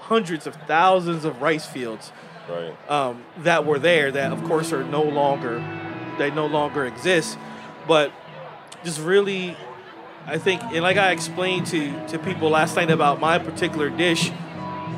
hundreds 0.00 0.46
of 0.46 0.54
thousands 0.66 1.24
of 1.24 1.40
rice 1.42 1.66
fields 1.66 2.12
Right. 2.48 2.90
um, 2.90 3.22
that 3.38 3.64
were 3.64 3.78
there 3.78 4.10
that 4.10 4.32
of 4.32 4.42
course 4.44 4.72
are 4.72 4.82
no 4.82 5.02
longer 5.04 5.62
they 6.18 6.32
no 6.32 6.46
longer 6.46 6.84
exist 6.84 7.38
but 7.86 8.10
just 8.82 8.98
really 8.98 9.56
i 10.26 10.38
think 10.38 10.62
and 10.62 10.82
like 10.82 10.96
i 10.96 11.10
explained 11.10 11.66
to 11.66 12.06
to 12.08 12.18
people 12.18 12.50
last 12.50 12.76
night 12.76 12.90
about 12.90 13.20
my 13.20 13.38
particular 13.38 13.90
dish 13.90 14.30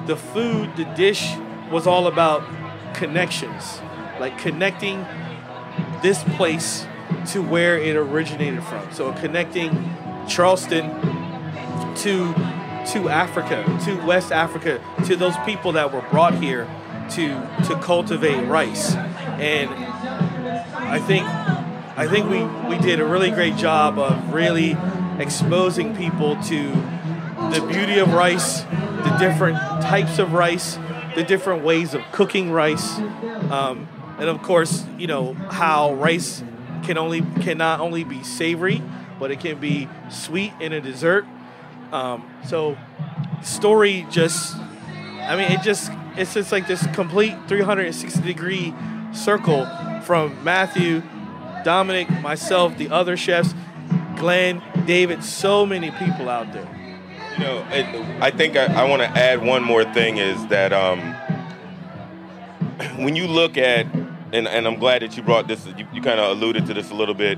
the 0.07 0.17
food 0.17 0.75
the 0.77 0.85
dish 0.97 1.35
was 1.71 1.87
all 1.87 2.07
about 2.07 2.43
connections 2.95 3.81
like 4.21 4.37
connecting 4.39 5.05
this 6.03 6.23
place 6.37 6.87
to 7.27 7.41
where 7.41 7.79
it 7.79 7.97
originated 7.97 8.63
from 8.65 8.91
so 8.93 9.13
connecting 9.15 9.71
charleston 10.29 10.91
to 11.97 12.35
to 12.87 13.09
Africa, 13.09 13.65
to 13.85 14.07
West 14.07 14.33
Africa, 14.33 14.81
to 15.07 15.17
those 15.17 15.37
people 15.45 15.73
that 15.73 15.93
were 15.93 16.03
brought 16.11 16.35
here 16.35 16.69
to 17.11 17.29
to 17.65 17.79
cultivate 17.81 18.45
rice. 18.47 18.95
And 18.95 19.71
I 19.71 20.99
think 20.99 21.27
I 21.97 22.09
think 22.09 22.29
we, 22.29 22.43
we 22.69 22.83
did 22.83 23.01
a 23.01 23.05
really 23.05 23.31
great 23.31 23.57
job 23.57 23.99
of 23.99 24.33
really 24.33 24.77
exposing 25.19 25.97
people 25.97 26.41
to 26.45 26.71
the 27.51 27.67
beauty 27.71 27.99
of 27.99 28.13
rice, 28.13 28.63
the 28.63 29.17
different 29.19 29.59
types 29.83 30.19
of 30.19 30.33
rice, 30.33 30.79
the 31.15 31.23
different 31.23 31.65
ways 31.65 31.95
of 31.95 32.03
cooking 32.13 32.51
rice, 32.51 32.99
um, 33.51 33.89
and 34.19 34.29
of 34.29 34.43
course, 34.43 34.85
you 34.99 35.07
know 35.07 35.35
how 35.35 35.95
rice 35.95 36.43
can 36.85 36.99
only 36.99 37.23
can 37.41 37.59
not 37.59 37.81
only 37.81 38.05
be 38.05 38.23
savory, 38.23 38.83
but 39.19 39.31
it 39.31 39.41
can 39.41 39.59
be 39.59 39.89
sweet 40.11 40.53
in 40.61 40.73
a 40.73 40.81
dessert. 40.81 41.27
Um, 41.93 42.29
so, 42.47 42.77
story 43.43 44.07
just, 44.11 44.57
I 44.57 45.37
mean, 45.37 45.53
it 45.53 45.63
just 45.63 45.91
it's 46.17 46.35
just 46.35 46.53
like 46.53 46.67
this 46.67 46.87
complete 46.89 47.35
360 47.49 48.23
degree 48.23 48.75
circle 49.13 49.67
from 50.03 50.43
Matthew, 50.45 51.03
Dominic, 51.65 52.11
myself, 52.21 52.77
the 52.77 52.91
other 52.91 53.17
chefs, 53.17 53.55
Glenn, 54.23 54.63
David, 54.87 55.25
so 55.25 55.67
many 55.67 55.91
people 55.91 56.29
out 56.29 56.53
there. 56.53 56.69
You 57.33 57.39
know, 57.43 57.67
it, 57.73 57.87
I 58.23 58.31
think 58.31 58.57
I, 58.57 58.67
I 58.67 58.89
want 58.89 59.03
to 59.03 59.09
add 59.09 59.45
one 59.45 59.65
more 59.65 59.83
thing 59.83 60.19
is 60.19 60.47
that 60.47 60.73
um, 60.73 61.01
when 63.05 63.17
you 63.17 63.27
look 63.27 63.59
at, 63.59 63.87
and, 64.33 64.47
and 64.47 64.69
I'm 64.69 64.79
glad 64.79 65.03
that 65.03 65.17
you 65.17 65.25
brought 65.25 65.49
this, 65.49 65.67
you, 65.77 65.89
you 65.93 66.01
kind 66.01 66.21
of 66.21 66.37
alluded 66.37 66.67
to 66.67 66.75
this 66.75 66.93
a 66.93 66.95
little 66.95 67.17
bit. 67.17 67.37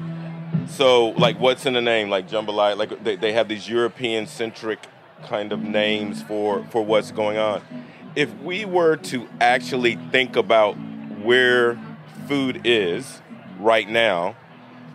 So, 0.69 1.09
like, 1.13 1.41
what's 1.41 1.65
in 1.65 1.73
the 1.73 1.81
name? 1.81 2.11
Like 2.11 2.29
jambalaya, 2.29 2.77
like 2.77 3.03
they, 3.03 3.17
they 3.17 3.33
have 3.33 3.49
these 3.49 3.67
European 3.67 4.27
centric 4.27 4.87
kind 5.23 5.53
of 5.53 5.63
names 5.63 6.23
for, 6.23 6.65
for 6.65 6.85
what's 6.85 7.13
going 7.13 7.39
on. 7.39 7.63
If 8.15 8.31
we 8.43 8.67
were 8.67 8.97
to 8.97 9.27
actually 9.41 9.97
think 10.13 10.37
about 10.37 10.75
where 11.23 11.79
food 12.29 12.61
is 12.67 13.23
right 13.59 13.89
now, 13.89 14.37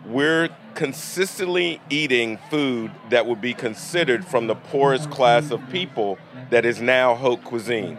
we're 0.06 0.48
consistently 0.74 1.80
eating 1.90 2.38
food 2.50 2.90
that 3.10 3.26
would 3.26 3.40
be 3.40 3.54
considered 3.54 4.24
from 4.24 4.46
the 4.46 4.54
poorest 4.54 5.10
class 5.10 5.50
of 5.50 5.60
people 5.70 6.18
that 6.50 6.64
is 6.64 6.80
now 6.80 7.14
haute 7.14 7.44
cuisine. 7.44 7.98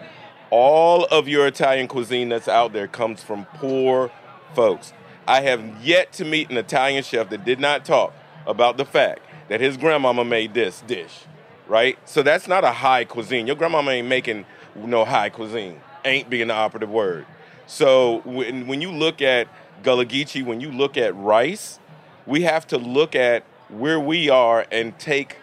All 0.49 1.05
of 1.05 1.27
your 1.27 1.47
Italian 1.47 1.87
cuisine 1.87 2.29
that's 2.29 2.47
out 2.47 2.73
there 2.73 2.87
comes 2.87 3.23
from 3.23 3.45
poor 3.53 4.11
folks. 4.55 4.93
I 5.27 5.41
have 5.41 5.61
yet 5.83 6.11
to 6.13 6.25
meet 6.25 6.49
an 6.49 6.57
Italian 6.57 7.03
chef 7.03 7.29
that 7.29 7.45
did 7.45 7.59
not 7.59 7.85
talk 7.85 8.13
about 8.47 8.77
the 8.77 8.85
fact 8.85 9.21
that 9.47 9.61
his 9.61 9.77
grandmama 9.77 10.25
made 10.25 10.53
this 10.53 10.81
dish, 10.87 11.25
right? 11.67 11.97
So 12.09 12.23
that's 12.23 12.47
not 12.47 12.63
a 12.63 12.71
high 12.71 13.05
cuisine. 13.05 13.47
Your 13.47 13.55
grandmama 13.55 13.91
ain't 13.91 14.07
making 14.07 14.45
no 14.75 15.05
high 15.05 15.29
cuisine. 15.29 15.79
Ain't 16.03 16.29
being 16.29 16.47
the 16.47 16.53
operative 16.53 16.89
word. 16.89 17.25
So 17.67 18.21
when, 18.25 18.67
when 18.67 18.81
you 18.81 18.91
look 18.91 19.21
at 19.21 19.47
Gullah 19.83 20.05
Geechee, 20.05 20.43
when 20.43 20.59
you 20.59 20.71
look 20.71 20.97
at 20.97 21.15
rice, 21.15 21.79
we 22.25 22.41
have 22.41 22.67
to 22.67 22.77
look 22.77 23.15
at 23.15 23.43
where 23.69 23.99
we 23.99 24.29
are 24.29 24.65
and 24.71 24.97
take 24.99 25.37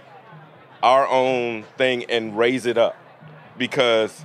our 0.82 1.06
own 1.08 1.64
thing 1.76 2.04
and 2.04 2.36
raise 2.36 2.66
it 2.66 2.78
up 2.78 2.96
because 3.56 4.24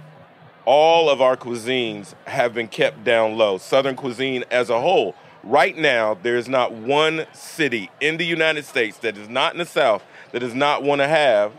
all 0.66 1.10
of 1.10 1.22
our 1.22 1.36
cuisines 1.36 2.14
have 2.26 2.54
been 2.54 2.68
kept 2.68 3.04
down 3.04 3.38
low. 3.38 3.58
Southern 3.58 3.96
cuisine 3.96 4.44
as 4.52 4.70
a 4.70 4.80
whole. 4.80 5.16
Right 5.44 5.76
now, 5.76 6.14
there 6.14 6.38
is 6.38 6.48
not 6.48 6.72
one 6.72 7.26
city 7.34 7.90
in 8.00 8.18
the 8.18 8.26
United 8.26 8.66
States 8.66 8.98
that 9.00 9.18
is 9.18 9.28
not 9.28 9.54
in 9.54 9.60
the 9.60 9.66
South 9.66 10.04
that 10.32 10.40
does 10.40 10.54
not 10.54 10.84
want 10.84 11.02
to 11.02 11.08
have 11.08 11.52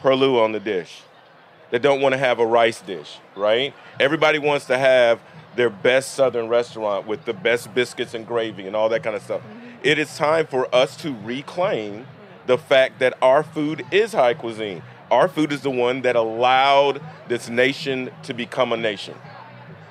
perlu 0.00 0.42
on 0.42 0.50
the 0.52 0.58
dish, 0.58 1.02
that 1.70 1.80
don't 1.80 2.00
want 2.00 2.12
to 2.12 2.18
have 2.18 2.40
a 2.40 2.46
rice 2.46 2.80
dish, 2.80 3.18
right? 3.36 3.72
Everybody 4.00 4.38
wants 4.38 4.66
to 4.66 4.76
have 4.76 5.20
their 5.54 5.70
best 5.70 6.12
Southern 6.12 6.48
restaurant 6.48 7.06
with 7.06 7.24
the 7.24 7.32
best 7.32 7.72
biscuits 7.72 8.14
and 8.14 8.26
gravy 8.26 8.66
and 8.66 8.74
all 8.74 8.88
that 8.88 9.02
kind 9.02 9.14
of 9.14 9.22
stuff. 9.22 9.42
It 9.82 9.98
is 9.98 10.16
time 10.16 10.46
for 10.46 10.72
us 10.72 10.96
to 10.98 11.12
reclaim 11.12 12.06
the 12.46 12.56
fact 12.56 13.00
that 13.00 13.18
our 13.20 13.42
food 13.42 13.84
is 13.90 14.12
high 14.12 14.34
cuisine. 14.34 14.82
Our 15.10 15.26
food 15.26 15.52
is 15.52 15.62
the 15.62 15.70
one 15.70 16.02
that 16.02 16.14
allowed 16.14 17.02
this 17.26 17.48
nation 17.48 18.10
to 18.22 18.32
become 18.32 18.72
a 18.72 18.76
nation. 18.76 19.16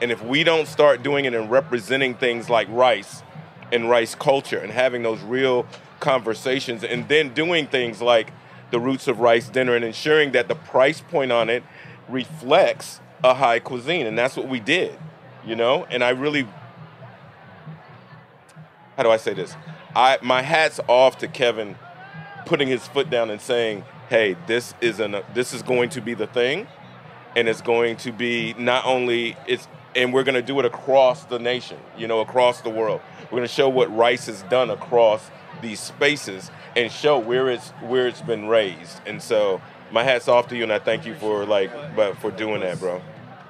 And 0.01 0.09
if 0.09 0.23
we 0.23 0.45
don't 0.45 0.67
start 0.67 1.03
doing 1.03 1.25
it 1.25 1.33
and 1.33 1.51
representing 1.51 2.15
things 2.15 2.49
like 2.49 2.67
rice 2.69 3.21
and 3.71 3.89
rice 3.89 4.15
culture 4.15 4.59
and 4.59 4.71
having 4.71 5.03
those 5.03 5.21
real 5.21 5.67
conversations 5.99 6.85
and 6.85 7.07
then 7.09 7.33
doing 7.33 7.67
things 7.67 8.01
like 8.01 8.31
the 8.71 8.79
roots 8.79 9.09
of 9.09 9.19
rice 9.19 9.49
dinner 9.49 9.75
and 9.75 9.83
ensuring 9.83 10.31
that 10.31 10.47
the 10.47 10.55
price 10.55 11.01
point 11.01 11.33
on 11.33 11.49
it 11.49 11.63
reflects 12.07 13.01
a 13.23 13.33
high 13.33 13.59
cuisine. 13.59 14.07
And 14.07 14.17
that's 14.17 14.37
what 14.37 14.47
we 14.47 14.61
did, 14.61 14.97
you 15.45 15.55
know? 15.55 15.85
And 15.91 16.01
I 16.01 16.09
really, 16.11 16.47
how 18.95 19.03
do 19.03 19.09
I 19.09 19.17
say 19.17 19.33
this? 19.33 19.53
I, 19.95 20.17
my 20.21 20.41
hat's 20.41 20.79
off 20.87 21.17
to 21.19 21.27
Kevin 21.27 21.75
putting 22.45 22.67
his 22.67 22.87
foot 22.87 23.09
down 23.09 23.29
and 23.29 23.39
saying, 23.39 23.83
hey, 24.09 24.35
this 24.47 24.73
is, 24.81 24.99
an, 24.99 25.21
this 25.33 25.53
is 25.53 25.61
going 25.61 25.89
to 25.89 26.01
be 26.01 26.13
the 26.13 26.27
thing. 26.27 26.67
And 27.35 27.47
it's 27.47 27.61
going 27.61 27.95
to 27.97 28.11
be 28.11 28.53
not 28.57 28.85
only, 28.85 29.37
it's, 29.47 29.67
and 29.95 30.13
we're 30.13 30.23
going 30.23 30.35
to 30.35 30.41
do 30.41 30.59
it 30.59 30.65
across 30.65 31.25
the 31.25 31.39
nation, 31.39 31.77
you 31.97 32.07
know, 32.07 32.19
across 32.19 32.61
the 32.61 32.69
world. 32.69 33.01
We're 33.25 33.37
going 33.37 33.43
to 33.43 33.47
show 33.47 33.69
what 33.69 33.95
rice 33.95 34.25
has 34.25 34.43
done 34.43 34.69
across 34.69 35.29
these 35.61 35.79
spaces 35.79 36.51
and 36.75 36.91
show 36.91 37.19
where 37.19 37.49
it's 37.49 37.69
where 37.81 38.07
it's 38.07 38.21
been 38.21 38.47
raised. 38.47 38.99
And 39.05 39.21
so, 39.21 39.61
my 39.91 40.03
hats 40.03 40.27
off 40.27 40.47
to 40.49 40.55
you, 40.55 40.63
and 40.63 40.71
I 40.71 40.79
thank 40.79 41.05
you 41.05 41.15
for 41.15 41.45
like, 41.45 41.71
but 41.95 42.17
for 42.17 42.31
doing 42.31 42.61
that, 42.61 42.79
bro. 42.79 43.01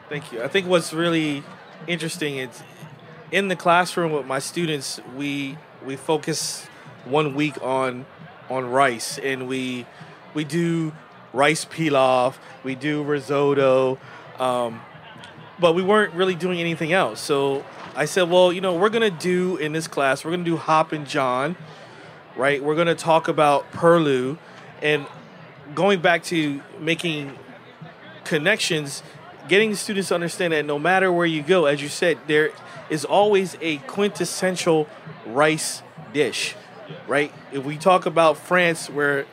Thank 0.09 0.31
you. 0.31 0.43
I 0.43 0.47
think 0.47 0.67
what's 0.67 0.93
really 0.93 1.43
interesting 1.87 2.37
is 2.37 2.63
in 3.31 3.47
the 3.47 3.55
classroom 3.55 4.11
with 4.11 4.25
my 4.25 4.39
students, 4.39 4.99
we 5.15 5.57
we 5.85 5.95
focus 5.95 6.67
one 7.05 7.33
week 7.33 7.61
on 7.63 8.05
on 8.49 8.69
rice, 8.69 9.17
and 9.17 9.47
we 9.47 9.85
we 10.33 10.43
do 10.43 10.91
rice 11.33 11.65
pilaf, 11.65 12.35
we 12.63 12.75
do 12.75 13.03
risotto, 13.03 13.97
um, 14.37 14.81
but 15.59 15.73
we 15.73 15.81
weren't 15.81 16.13
really 16.13 16.35
doing 16.35 16.59
anything 16.59 16.91
else. 16.91 17.21
So 17.21 17.65
I 17.95 18.05
said, 18.05 18.29
well, 18.29 18.51
you 18.51 18.59
know, 18.59 18.75
we're 18.75 18.89
gonna 18.89 19.09
do 19.09 19.55
in 19.57 19.71
this 19.71 19.87
class, 19.87 20.25
we're 20.25 20.31
gonna 20.31 20.43
do 20.43 20.57
Hoppin' 20.57 21.05
John, 21.05 21.55
right? 22.35 22.61
We're 22.61 22.75
gonna 22.75 22.95
talk 22.95 23.29
about 23.29 23.71
Perlu, 23.71 24.37
and 24.81 25.05
going 25.73 26.01
back 26.01 26.23
to 26.25 26.61
making 26.79 27.37
connections, 28.25 29.03
getting 29.47 29.73
students 29.75 30.09
to 30.09 30.15
understand 30.15 30.51
that 30.51 30.65
no 30.65 30.77
matter 30.77 31.11
where 31.11 31.25
you 31.25 31.41
go, 31.41 31.65
as 31.65 31.81
you 31.81 31.87
said, 31.87 32.17
there 32.27 32.51
is 32.91 33.05
always 33.05 33.57
a 33.61 33.77
quintessential 33.87 34.87
rice 35.25 35.81
dish, 36.13 36.55
right? 37.07 37.33
If 37.51 37.63
we 37.63 37.77
talk 37.77 38.05
about 38.05 38.37
France, 38.37 38.89
where 38.89 39.25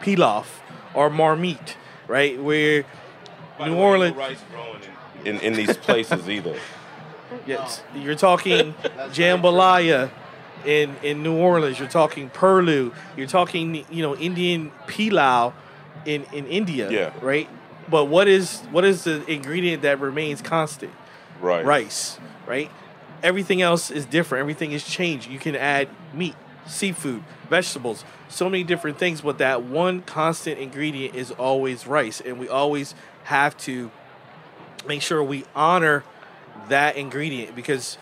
pilaf 0.00 0.46
or 0.94 1.10
marmite, 1.10 1.76
right? 2.08 2.40
Where 2.42 2.84
New 3.58 3.74
Orleans, 3.76 4.16
rice 4.16 4.40
growing 4.50 4.80
in, 5.24 5.36
in, 5.36 5.40
in 5.42 5.52
these 5.54 5.76
places 5.76 6.28
either. 6.30 6.56
yes, 7.46 7.82
you're 7.94 8.14
talking 8.14 8.72
jambalaya 9.12 10.10
in 10.64 10.96
in 11.02 11.22
New 11.22 11.36
Orleans. 11.36 11.78
You're 11.78 11.88
talking 11.88 12.30
perlu. 12.30 12.94
You're 13.16 13.26
talking 13.26 13.84
you 13.90 14.02
know 14.02 14.16
Indian 14.16 14.70
pilau 14.86 15.52
in 16.06 16.24
in 16.32 16.46
India, 16.46 16.90
Yeah. 16.90 17.12
right? 17.20 17.48
But 17.88 18.04
what 18.04 18.28
is 18.28 18.60
what 18.70 18.84
is 18.84 19.02
the 19.04 19.28
ingredient 19.30 19.82
that 19.82 20.00
remains 20.00 20.40
constant? 20.40 20.92
Right. 21.40 21.64
rice, 21.64 22.18
right? 22.46 22.70
Everything 23.22 23.62
else 23.62 23.90
is 23.90 24.06
different. 24.06 24.40
Everything 24.40 24.72
is 24.72 24.84
changed. 24.84 25.28
You 25.30 25.38
can 25.38 25.54
add 25.56 25.88
meat, 26.14 26.34
seafood, 26.66 27.22
vegetables, 27.48 28.04
so 28.28 28.48
many 28.48 28.64
different 28.64 28.98
things, 28.98 29.20
but 29.22 29.38
that 29.38 29.62
one 29.62 30.02
constant 30.02 30.58
ingredient 30.58 31.14
is 31.14 31.30
always 31.32 31.86
rice, 31.86 32.20
and 32.20 32.38
we 32.38 32.48
always 32.48 32.94
have 33.24 33.56
to 33.58 33.90
make 34.86 35.02
sure 35.02 35.22
we 35.22 35.44
honor 35.54 36.04
that 36.68 36.96
ingredient 36.96 37.54
because 37.54 37.98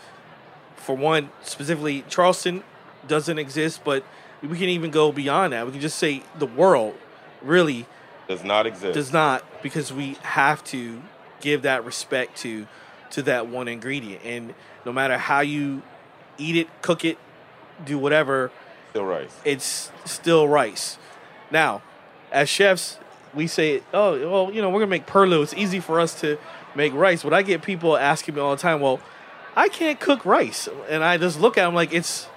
for 0.75 0.95
one 0.95 1.29
specifically 1.43 2.03
charleston 2.07 2.63
doesn't 3.07 3.37
exist 3.37 3.81
but 3.83 4.03
we 4.41 4.57
can 4.57 4.69
even 4.69 4.89
go 4.89 5.11
beyond 5.11 5.51
that 5.51 5.65
we 5.65 5.71
can 5.73 5.81
just 5.81 5.97
say 5.97 6.23
the 6.37 6.45
world 6.45 6.95
really 7.41 7.85
Does 8.27 8.43
not 8.43 8.65
exist. 8.65 8.93
does 8.93 9.11
not 9.11 9.43
because 9.61 9.91
we 9.91 10.13
have 10.21 10.63
to 10.65 11.01
give 11.41 11.63
that 11.63 11.83
respect 11.83 12.37
to 12.37 12.65
to 13.11 13.23
that 13.23 13.47
one 13.47 13.67
ingredient. 13.67 14.21
And 14.23 14.53
no 14.85 14.91
matter 14.93 15.17
how 15.17 15.41
you 15.41 15.81
eat 16.37 16.55
it 16.55 16.67
cook 16.81 17.03
it 17.03 17.17
do 17.85 17.97
whatever 17.97 18.51
Still 18.91 19.05
rice. 19.05 19.35
it's 19.45 19.91
still 20.05 20.47
rice. 20.47 20.97
Now 21.51 21.81
as 22.31 22.49
chefs 22.49 22.97
we 23.33 23.47
say 23.47 23.83
oh 23.93 24.29
well 24.29 24.53
you 24.53 24.61
know 24.61 24.69
we're 24.69 24.79
gonna 24.79 24.87
make 24.89 25.05
perlu 25.05 25.43
it's 25.43 25.53
easy 25.53 25.79
for 25.79 25.99
us 25.99 26.19
to 26.21 26.37
make 26.75 26.93
rice. 26.93 27.23
But 27.23 27.33
i 27.33 27.41
get 27.41 27.61
people 27.61 27.97
asking 27.97 28.35
me 28.35 28.41
all 28.41 28.55
the 28.55 28.61
time 28.61 28.79
well 28.79 28.99
i 29.55 29.67
can't 29.69 29.99
cook 29.99 30.25
rice. 30.25 30.67
And 30.89 31.03
i 31.03 31.17
just 31.17 31.39
look 31.39 31.57
at 31.57 31.65
them 31.65 31.75
like 31.75 31.93
it's 31.93 32.27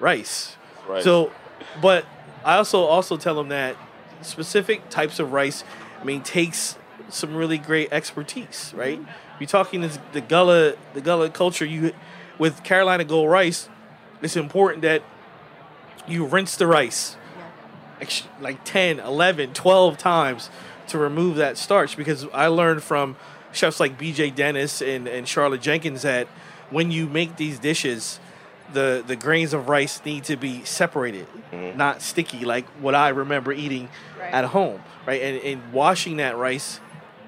rice. 0.00 0.56
Right. 0.88 1.02
so 1.02 1.32
but 1.82 2.04
i 2.44 2.56
also 2.56 2.84
also 2.84 3.16
tell 3.16 3.34
them 3.34 3.48
that 3.48 3.76
specific 4.22 4.88
types 4.88 5.18
of 5.18 5.32
rice 5.32 5.64
i 6.00 6.04
mean 6.04 6.22
takes 6.22 6.76
some 7.08 7.34
really 7.34 7.58
great 7.58 7.92
expertise 7.92 8.72
right 8.76 9.00
mm-hmm. 9.00 9.10
You're 9.38 9.46
talking 9.46 9.80
this, 9.82 9.98
the 10.12 10.20
gullah 10.20 10.74
the 10.94 11.00
gullah 11.00 11.30
culture 11.30 11.64
you 11.64 11.92
with 12.38 12.62
carolina 12.64 13.04
gold 13.04 13.30
rice 13.30 13.68
it's 14.22 14.36
important 14.36 14.82
that 14.82 15.02
you 16.08 16.24
rinse 16.24 16.56
the 16.56 16.66
rice. 16.66 17.16
Ex- 18.00 18.24
like 18.40 18.62
10 18.64 19.00
11 19.00 19.54
12 19.54 19.96
times 19.98 20.50
to 20.88 20.98
remove 20.98 21.36
that 21.36 21.56
starch 21.56 21.96
because 21.96 22.26
i 22.34 22.46
learned 22.46 22.82
from 22.82 23.16
chefs 23.52 23.80
like 23.80 23.98
bj 23.98 24.34
dennis 24.34 24.82
and, 24.82 25.08
and 25.08 25.26
charlotte 25.26 25.62
jenkins 25.62 26.02
that 26.02 26.26
when 26.70 26.90
you 26.90 27.06
make 27.06 27.36
these 27.36 27.58
dishes 27.58 28.20
the, 28.72 29.02
the 29.06 29.16
grains 29.16 29.54
of 29.54 29.68
rice 29.68 30.04
need 30.04 30.24
to 30.24 30.36
be 30.36 30.62
separated 30.64 31.26
not 31.74 32.02
sticky 32.02 32.44
like 32.44 32.66
what 32.80 32.94
i 32.94 33.08
remember 33.08 33.50
eating 33.52 33.88
Right. 34.18 34.32
at 34.34 34.44
home 34.46 34.80
right? 35.06 35.22
And, 35.22 35.38
and 35.42 35.72
washing 35.72 36.16
that 36.18 36.36
rice 36.36 36.80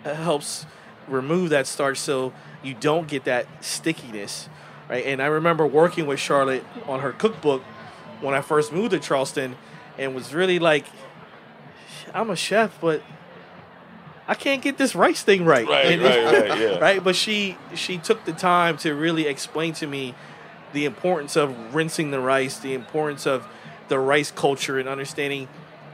uh, 0.04 0.14
helps 0.14 0.66
remove 1.08 1.50
that 1.50 1.66
starch 1.66 1.98
so 1.98 2.32
you 2.62 2.74
don't 2.74 3.08
get 3.08 3.24
that 3.24 3.46
stickiness 3.64 4.48
right? 4.88 5.04
And 5.06 5.20
i 5.22 5.26
remember 5.26 5.66
working 5.66 6.06
with 6.06 6.18
charlotte 6.20 6.64
on 6.86 7.00
her 7.00 7.12
cookbook 7.12 7.62
when 8.20 8.34
i 8.34 8.40
first 8.40 8.72
moved 8.72 8.90
to 8.92 8.98
charleston 8.98 9.56
and 9.98 10.14
was 10.14 10.34
really 10.34 10.58
like 10.58 10.84
i'm 12.14 12.30
a 12.30 12.36
chef 12.36 12.78
but 12.80 13.02
i 14.26 14.34
can't 14.34 14.62
get 14.62 14.76
this 14.78 14.94
rice 14.94 15.22
thing 15.22 15.44
right. 15.44 15.66
Right, 15.66 15.86
And- 15.86 16.02
right, 16.02 16.48
right, 16.48 16.60
yeah. 16.60 16.78
right? 16.78 17.02
But 17.02 17.16
she 17.16 17.56
she 17.74 17.98
took 17.98 18.24
the 18.24 18.32
time 18.32 18.76
to 18.78 18.94
really 18.94 19.26
explain 19.26 19.72
to 19.74 19.86
me 19.86 20.14
the 20.72 20.84
importance 20.84 21.36
of 21.36 21.74
rinsing 21.74 22.10
the 22.10 22.20
rice 22.20 22.58
the 22.58 22.74
importance 22.74 23.26
of 23.26 23.46
the 23.88 23.98
rice 23.98 24.30
culture 24.30 24.78
and 24.78 24.88
understanding 24.88 25.48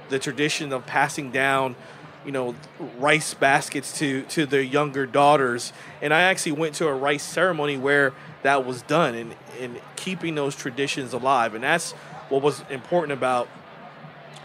the 0.08 0.18
tradition 0.18 0.72
of 0.72 0.84
passing 0.84 1.30
down 1.30 1.76
you 2.24 2.32
know 2.32 2.54
rice 2.98 3.34
baskets 3.34 3.98
to 3.98 4.22
to 4.22 4.46
their 4.46 4.62
younger 4.62 5.06
daughters. 5.06 5.72
And 6.02 6.12
i 6.12 6.22
actually 6.22 6.52
went 6.52 6.74
to 6.76 6.88
a 6.88 6.94
rice 6.94 7.22
ceremony 7.22 7.76
where 7.76 8.12
that 8.42 8.64
was 8.64 8.82
done 8.82 9.14
and 9.14 9.34
and 9.60 9.80
keeping 9.96 10.34
those 10.34 10.56
traditions 10.56 11.12
alive. 11.12 11.54
And 11.54 11.64
that's 11.64 11.92
what 12.28 12.42
was 12.42 12.62
important 12.70 13.12
about 13.12 13.48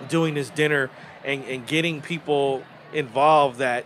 doing 0.07 0.33
this 0.33 0.49
dinner 0.49 0.89
and, 1.23 1.43
and 1.45 1.67
getting 1.67 2.01
people 2.01 2.63
involved 2.93 3.59
that 3.59 3.85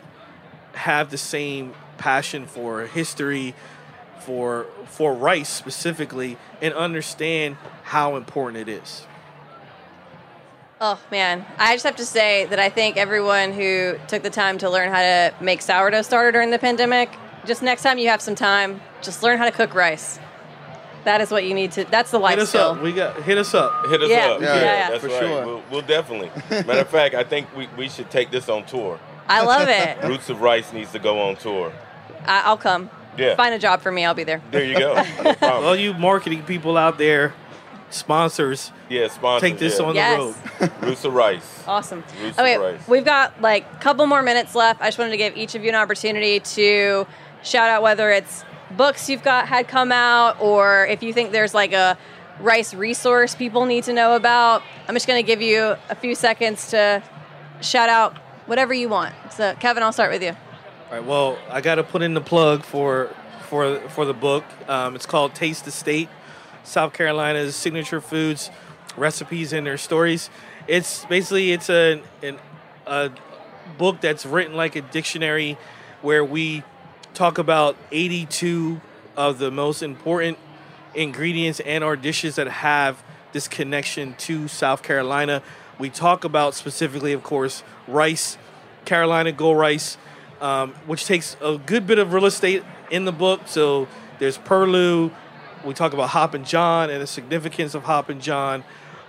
have 0.74 1.10
the 1.10 1.18
same 1.18 1.74
passion 1.98 2.46
for 2.46 2.86
history 2.88 3.56
for 4.20 4.66
for 4.88 5.14
rice 5.14 5.50
specifically 5.50 6.38
and 6.62 6.74
understand 6.74 7.58
how 7.84 8.16
important 8.16 8.68
it 8.68 8.72
is 8.72 9.06
Oh 10.86 11.00
man, 11.12 11.46
I 11.58 11.76
just 11.76 11.86
have 11.86 11.96
to 11.96 12.06
say 12.06 12.46
that 12.48 12.60
I 12.60 12.68
think 12.68 12.98
everyone 12.98 13.54
who 13.54 13.96
took 14.10 14.22
the 14.22 14.30
time 14.30 14.58
to 14.58 14.70
learn 14.70 14.90
how 14.92 15.00
to 15.00 15.34
make 15.40 15.62
sourdough 15.62 16.02
starter 16.02 16.34
during 16.34 16.52
the 16.52 16.60
pandemic, 16.60 17.10
just 17.46 17.62
next 17.62 17.84
time 17.84 17.98
you 17.98 18.10
have 18.10 18.22
some 18.22 18.36
time, 18.36 18.82
just 19.02 19.24
learn 19.24 19.38
how 19.38 19.46
to 19.46 19.52
cook 19.52 19.74
rice. 19.76 20.20
That 21.06 21.22
is 21.22 21.32
what 21.32 21.46
you 21.46 21.54
need 21.54 21.72
to. 21.74 21.86
That's 21.86 22.12
the 22.12 22.20
life 22.20 22.32
hit 22.36 22.40
us 22.44 22.50
skill. 22.50 22.72
up 22.72 22.82
we 22.82 22.92
got 22.92 23.24
hit 23.24 23.38
us 23.38 23.54
up 23.54 23.88
Hit 23.88 24.02
us 24.02 24.10
Yeah, 24.10 24.28
up. 24.32 24.42
yeah, 24.42 24.56
yeah. 24.56 24.90
that's 24.90 25.02
For 25.06 25.10
right. 25.10 25.20
sure. 25.22 25.46
We'll, 25.46 25.64
we'll 25.72 25.82
definitely. 25.84 26.30
Matter 26.50 26.80
of 26.82 26.90
fact, 26.90 27.16
I 27.16 27.24
think 27.24 27.56
we, 27.56 27.70
we 27.78 27.88
should 27.88 28.12
take 28.12 28.30
this 28.30 28.50
on 28.50 28.66
tour. 28.66 29.00
I 29.30 29.42
love 29.46 29.70
it. 29.70 30.04
Roots 30.08 30.30
of 30.30 30.42
Rice 30.42 30.74
needs 30.74 30.92
to 30.92 31.00
go 31.00 31.18
on 31.30 31.38
tour. 31.38 31.72
I, 32.26 32.42
I'll 32.42 32.58
come. 32.58 32.90
Yeah. 33.18 33.36
Find 33.38 33.54
a 33.54 33.60
job 33.60 33.80
for 33.82 33.90
me. 33.92 34.04
I'll 34.04 34.14
be 34.14 34.26
there. 34.26 34.42
There 34.52 34.66
you 34.66 34.78
go. 34.78 34.96
No 35.24 35.34
problem. 35.36 35.64
all 35.66 35.76
you 35.78 35.94
marketing 35.94 36.44
people 36.44 36.76
out 36.78 36.98
there 36.98 37.34
sponsors 37.94 38.72
yeah, 38.90 39.08
sponsors. 39.08 39.50
take 39.50 39.60
this 39.60 39.80
yeah. 39.80 39.86
on 39.86 39.96
Yes. 39.96 40.36
the 40.60 40.66
road 40.68 40.72
Roots 40.82 41.06
of 41.06 41.14
Rice. 41.14 41.64
Awesome. 41.68 42.04
Roots 42.22 42.38
Okay, 42.40 42.58
rice. 42.58 42.88
we've 42.88 43.06
got 43.06 43.42
like 43.42 43.66
a 43.74 43.78
couple 43.78 44.06
more 44.08 44.22
minutes 44.24 44.56
left. 44.56 44.82
I 44.82 44.88
just 44.88 44.98
wanted 44.98 45.12
to 45.12 45.18
give 45.18 45.36
each 45.38 45.56
of 45.56 45.64
you 45.64 45.70
an 45.70 45.76
opportunity 45.76 46.40
to 46.40 47.06
shout 47.44 47.70
out 47.70 47.82
whether 47.82 48.10
it's 48.12 48.44
books 48.72 49.10
you've 49.10 49.24
got 49.24 49.48
had 49.48 49.68
come 49.68 49.92
out 49.92 50.40
or 50.42 50.86
if 50.88 51.04
you 51.04 51.14
think 51.14 51.32
there's 51.32 51.54
like 51.54 51.74
a 51.74 51.98
rice 52.40 52.74
resource 52.74 53.36
people 53.36 53.66
need 53.66 53.84
to 53.86 53.94
know 53.94 54.16
about. 54.16 54.64
I'm 54.88 54.96
just 54.96 55.06
going 55.08 55.24
to 55.24 55.28
give 55.28 55.42
you 55.42 55.76
a 55.90 55.96
few 55.96 56.16
seconds 56.16 56.70
to 56.72 57.04
shout 57.62 57.90
out 57.90 58.18
whatever 58.48 58.74
you 58.74 58.90
want. 58.90 59.14
So, 59.32 59.54
Kevin, 59.60 59.84
I'll 59.84 59.94
start 59.94 60.12
with 60.12 60.24
you. 60.24 60.30
All 60.30 60.98
right. 61.00 61.04
Well, 61.04 61.38
I 61.50 61.62
got 61.62 61.76
to 61.76 61.84
put 61.84 62.02
in 62.02 62.14
the 62.14 62.22
plug 62.22 62.64
for 62.64 63.14
for 63.50 63.80
for 63.90 64.06
the 64.06 64.14
book. 64.14 64.44
Um, 64.68 64.96
it's 64.96 65.06
called 65.06 65.36
Taste 65.36 65.66
the 65.66 65.72
State: 65.72 66.10
South 66.64 66.94
Carolina's 66.94 67.56
Signature 67.56 68.02
Foods, 68.02 68.50
Recipes, 68.98 69.54
and 69.54 69.66
Their 69.66 69.78
Stories. 69.78 70.30
It's 70.68 71.06
basically 71.06 71.52
it's 71.52 71.70
a 71.70 72.02
an, 72.22 72.40
a 72.86 73.12
book 73.78 74.02
that's 74.02 74.26
written 74.26 74.56
like 74.56 74.76
a 74.76 74.82
dictionary, 74.82 75.58
where 76.02 76.24
we 76.24 76.64
talk 77.14 77.38
about 77.38 77.76
82 77.92 78.82
of 79.16 79.40
the 79.40 79.52
most 79.52 79.84
important 79.84 80.38
ingredients 80.96 81.60
and 81.60 81.84
our 81.84 81.96
dishes 81.96 82.36
that 82.36 82.48
have 82.48 83.04
this 83.32 83.48
connection 83.48 84.16
to 84.20 84.48
South 84.48 84.84
Carolina. 84.84 85.42
We 85.80 85.90
talk 85.90 86.24
about 86.24 86.54
specifically, 86.54 87.14
of 87.14 87.24
course, 87.24 87.64
rice, 87.88 88.38
Carolina 88.86 89.32
Gold 89.32 89.58
Rice, 89.58 89.98
um, 90.42 90.74
which 90.86 91.06
takes 91.06 91.36
a 91.42 91.58
good 91.58 91.88
bit 91.88 92.00
of 92.00 92.14
real 92.14 92.26
estate 92.26 92.64
in 92.92 93.06
the 93.06 93.12
book. 93.12 93.42
So 93.46 93.88
there's 94.20 94.38
Perlu. 94.38 95.12
We 95.64 95.74
talk 95.74 95.94
about 95.94 96.10
Hoppin' 96.10 96.46
John 96.46 96.90
and 96.90 97.02
the 97.02 97.08
significance 97.08 97.74
of 97.74 97.84
Hoppin' 97.84 98.20
John. 98.20 98.64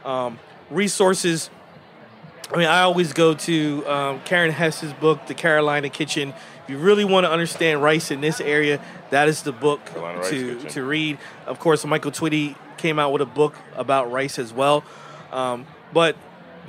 Um, 0.05 0.39
resources. 0.71 1.51
I 2.53 2.57
mean, 2.57 2.67
I 2.69 2.83
always 2.83 3.13
go 3.13 3.35
to 3.35 3.85
um, 3.87 4.21
Karen 4.25 4.53
Hess's 4.53 4.93
book, 4.93 5.27
The 5.27 5.35
Carolina 5.35 5.89
Kitchen. 5.89 6.35
If 6.63 6.71
you 6.71 6.79
really 6.79 7.05
want 7.05 7.25
to 7.25 7.31
understand 7.31 7.83
rice 7.83 8.11
in 8.11 8.21
this 8.21 8.41
area, 8.41 8.81
that 9.11 9.29
is 9.29 9.43
the 9.43 9.53
book 9.53 9.85
Carolina 9.87 10.23
to, 10.29 10.61
to 10.71 10.85
read. 10.85 11.19
Of 11.47 11.59
course, 11.59 11.85
Michael 11.85 12.11
Twitty 12.11 12.57
came 12.77 12.99
out 12.99 13.13
with 13.13 13.23
a 13.23 13.27
book 13.27 13.55
about 13.75 14.13
rice 14.13 14.39
as 14.39 14.53
well. 14.53 14.85
Um, 15.33 15.67
but, 15.93 16.17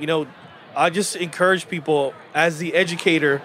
you 0.00 0.06
know, 0.06 0.26
I 0.74 0.90
just 0.90 1.16
encourage 1.16 1.68
people 1.68 2.14
as 2.34 2.58
the 2.58 2.74
educator, 2.74 3.40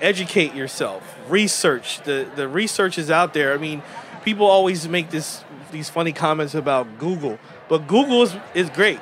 educate 0.00 0.54
yourself, 0.54 1.02
research. 1.28 2.02
The 2.02 2.28
the 2.36 2.46
research 2.48 2.98
is 2.98 3.10
out 3.10 3.34
there. 3.34 3.52
I 3.52 3.56
mean, 3.56 3.82
people 4.24 4.46
always 4.46 4.88
make 4.88 5.10
this 5.10 5.44
these 5.72 5.88
funny 5.88 6.12
comments 6.12 6.54
about 6.54 6.98
Google, 6.98 7.38
but 7.68 7.86
Google 7.86 8.22
is, 8.22 8.34
is 8.54 8.70
great. 8.70 8.98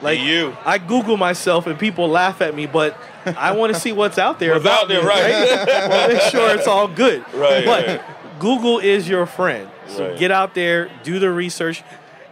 Like 0.00 0.20
you. 0.20 0.56
I 0.64 0.78
Google 0.78 1.16
myself 1.16 1.66
and 1.66 1.78
people 1.78 2.08
laugh 2.08 2.40
at 2.40 2.54
me, 2.54 2.66
but 2.66 2.96
I 3.24 3.52
want 3.52 3.72
to 3.74 3.78
see 3.80 3.92
what's 3.92 4.18
out 4.18 4.38
there. 4.40 4.52
What's 4.52 4.64
about 4.64 4.82
out 4.82 4.88
there, 4.88 5.00
me, 5.02 5.06
right. 5.08 5.66
Well, 5.88 6.08
make 6.08 6.20
sure 6.22 6.54
it's 6.56 6.66
all 6.66 6.88
good. 6.88 7.20
Right, 7.34 7.64
But 7.64 7.86
right. 7.86 8.40
Google 8.40 8.78
is 8.80 9.08
your 9.08 9.26
friend. 9.26 9.68
So 9.86 10.10
Right. 10.10 10.18
get 10.18 10.30
out 10.32 10.54
there, 10.54 10.90
do 11.04 11.18
the 11.20 11.30
research. 11.30 11.82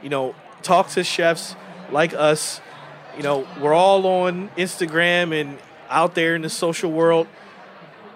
You 0.02 0.08
know, 0.08 0.34
talk 0.62 0.88
to 0.90 1.04
chefs 1.04 1.54
like 1.92 2.12
us. 2.14 2.60
You 3.16 3.22
know, 3.22 3.46
we're 3.60 3.74
all 3.74 4.04
on 4.06 4.48
Instagram 4.56 5.38
and 5.38 5.58
out 5.88 6.14
there 6.14 6.34
in 6.34 6.42
the 6.42 6.50
social 6.50 6.90
world. 6.90 7.26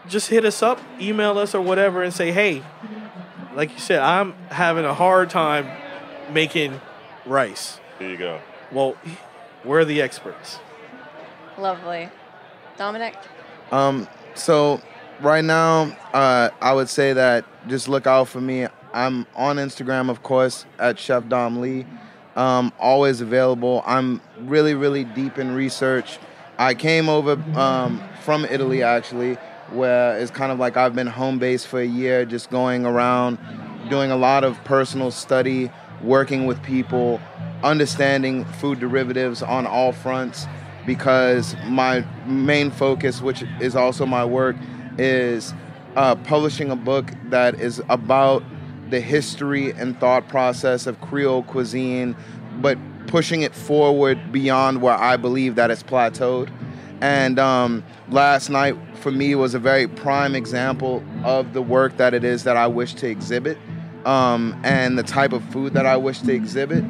Just 0.09 0.29
hit 0.31 0.45
us 0.45 0.63
up, 0.63 0.81
email 1.01 1.39
us 1.39 1.55
or 1.55 1.61
whatever, 1.61 2.03
and 2.03 2.13
say, 2.13 2.31
hey, 2.33 2.63
like 3.55 3.73
you 3.73 3.79
said, 3.79 4.01
I'm 4.01 4.33
having 4.51 4.85
a 4.85 4.95
hard 4.95 5.31
time 5.31 5.69
making 6.33 6.81
rice. 7.27 7.79
There 7.99 8.11
you 8.11 8.17
go. 8.17 8.41
Well, 8.73 8.97
we're 9.65 9.85
the 9.85 10.03
experts. 10.03 10.59
Lovely. 11.59 12.09
Dominic? 12.77 13.17
Um, 13.71 14.09
so 14.35 14.81
right 15.21 15.45
now, 15.45 15.97
uh, 16.13 16.51
I 16.61 16.73
would 16.73 16.89
say 16.89 17.13
that 17.13 17.45
just 17.69 17.89
look 17.89 18.07
out 18.07 18.29
for 18.29 18.41
me 18.41 18.67
I'm 18.95 19.27
on 19.35 19.57
Instagram, 19.57 20.09
of 20.09 20.23
course, 20.23 20.65
at 20.79 21.01
Chef 21.01 21.29
Dom 21.29 21.61
Lee. 21.61 21.85
Um, 22.37 22.73
always 22.79 23.21
available. 23.21 23.83
I'm 23.85 24.21
really, 24.39 24.75
really 24.75 25.03
deep 25.03 25.37
in 25.37 25.53
research. 25.53 26.19
I 26.59 26.75
came 26.75 27.09
over 27.09 27.33
um, 27.59 28.01
from 28.23 28.45
Italy 28.45 28.85
actually, 28.85 29.37
where 29.75 30.19
it's 30.19 30.31
kind 30.31 30.53
of 30.53 30.59
like 30.59 30.77
I've 30.77 30.95
been 30.95 31.07
home 31.07 31.39
base 31.39 31.65
for 31.65 31.81
a 31.81 31.87
year, 31.87 32.25
just 32.25 32.51
going 32.51 32.87
around, 32.87 33.39
doing 33.91 34.11
a 34.11 34.17
lot 34.17 34.45
of 34.45 34.63
personal 34.65 35.11
study, 35.11 35.71
working 36.03 36.47
with 36.47 36.63
people, 36.63 37.21
understanding 37.63 38.45
food 38.45 38.81
derivatives 38.81 39.43
on 39.43 39.67
all 39.67 39.93
fronts. 39.93 40.47
Because 40.87 41.57
my 41.67 42.05
main 42.27 42.71
focus, 42.71 43.23
which 43.23 43.43
is 43.61 43.75
also 43.75 44.05
my 44.05 44.25
work, 44.25 44.57
is 44.99 45.55
uh, 45.97 46.15
publishing 46.17 46.71
a 46.71 46.77
book 46.77 47.11
that 47.31 47.55
is 47.59 47.83
about 47.89 48.43
the 48.91 49.01
history 49.01 49.71
and 49.73 49.99
thought 49.99 50.29
process 50.29 50.87
of 50.87 51.01
Creole 51.01 51.43
cuisine, 51.43 52.15
but 52.61 52.79
pushing 53.07 53.43
it 53.43 53.55
forward 53.55 54.33
beyond 54.33 54.83
where 54.83 54.95
I 54.95 55.17
believe 55.17 55.55
that 55.55 55.71
it's 55.71 55.83
plateaued. 55.83 56.51
And 57.05 57.39
um, 57.39 57.85
last 58.09 58.49
night 58.49 58.75
for 58.95 59.11
me 59.11 59.35
was 59.35 59.53
a 59.53 59.59
very 59.59 59.87
prime 59.87 60.35
example 60.35 61.05
of 61.23 61.53
the 61.53 61.61
work 61.61 61.99
that 61.99 62.15
it 62.15 62.25
is 62.25 62.45
that 62.45 62.57
I 62.57 62.67
wish 62.67 62.95
to 62.95 63.07
exhibit 63.07 63.59
um, 64.07 64.59
and 64.65 64.97
the 64.97 65.03
type 65.03 65.35
of 65.35 65.45
food 65.53 65.75
that 65.75 65.85
I 65.85 65.99
wish 65.99 66.21
to 66.21 66.33
exhibit. 66.33 66.83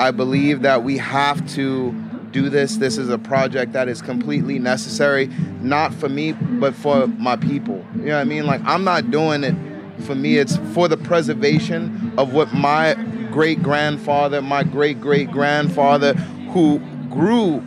I 0.00 0.10
believe 0.10 0.62
that 0.62 0.82
we 0.82 0.98
have 0.98 1.48
to 1.54 1.92
do 2.32 2.48
this. 2.48 2.78
This 2.78 2.98
is 2.98 3.08
a 3.08 3.18
project 3.18 3.72
that 3.74 3.86
is 3.86 4.02
completely 4.02 4.58
necessary, 4.58 5.28
not 5.60 5.94
for 5.94 6.08
me, 6.08 6.32
but 6.32 6.74
for 6.74 7.06
my 7.06 7.36
people. 7.36 7.86
You 7.94 8.06
know 8.06 8.16
what 8.16 8.20
I 8.20 8.24
mean? 8.24 8.46
Like, 8.46 8.62
I'm 8.64 8.82
not 8.82 9.12
doing 9.12 9.44
it 9.44 9.54
for 10.00 10.16
me, 10.16 10.38
it's 10.38 10.56
for 10.74 10.88
the 10.88 10.96
preservation 10.96 12.14
of 12.18 12.32
what 12.34 12.52
my 12.52 12.94
great 13.30 13.62
grandfather, 13.62 14.42
my 14.42 14.64
great 14.64 15.00
great 15.00 15.30
grandfather, 15.30 16.14
who 16.50 16.80
grew 17.08 17.62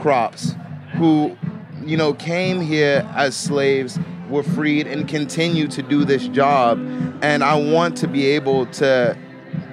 crops, 0.00 0.54
who, 0.96 1.36
you 1.84 1.96
know, 1.96 2.14
came 2.14 2.60
here 2.60 3.08
as 3.14 3.36
slaves, 3.36 3.98
were 4.28 4.42
freed, 4.42 4.86
and 4.86 5.08
continue 5.08 5.68
to 5.68 5.82
do 5.82 6.04
this 6.04 6.28
job. 6.28 6.78
And 7.22 7.44
I 7.44 7.54
want 7.56 7.96
to 7.98 8.08
be 8.08 8.26
able 8.26 8.66
to 8.66 9.16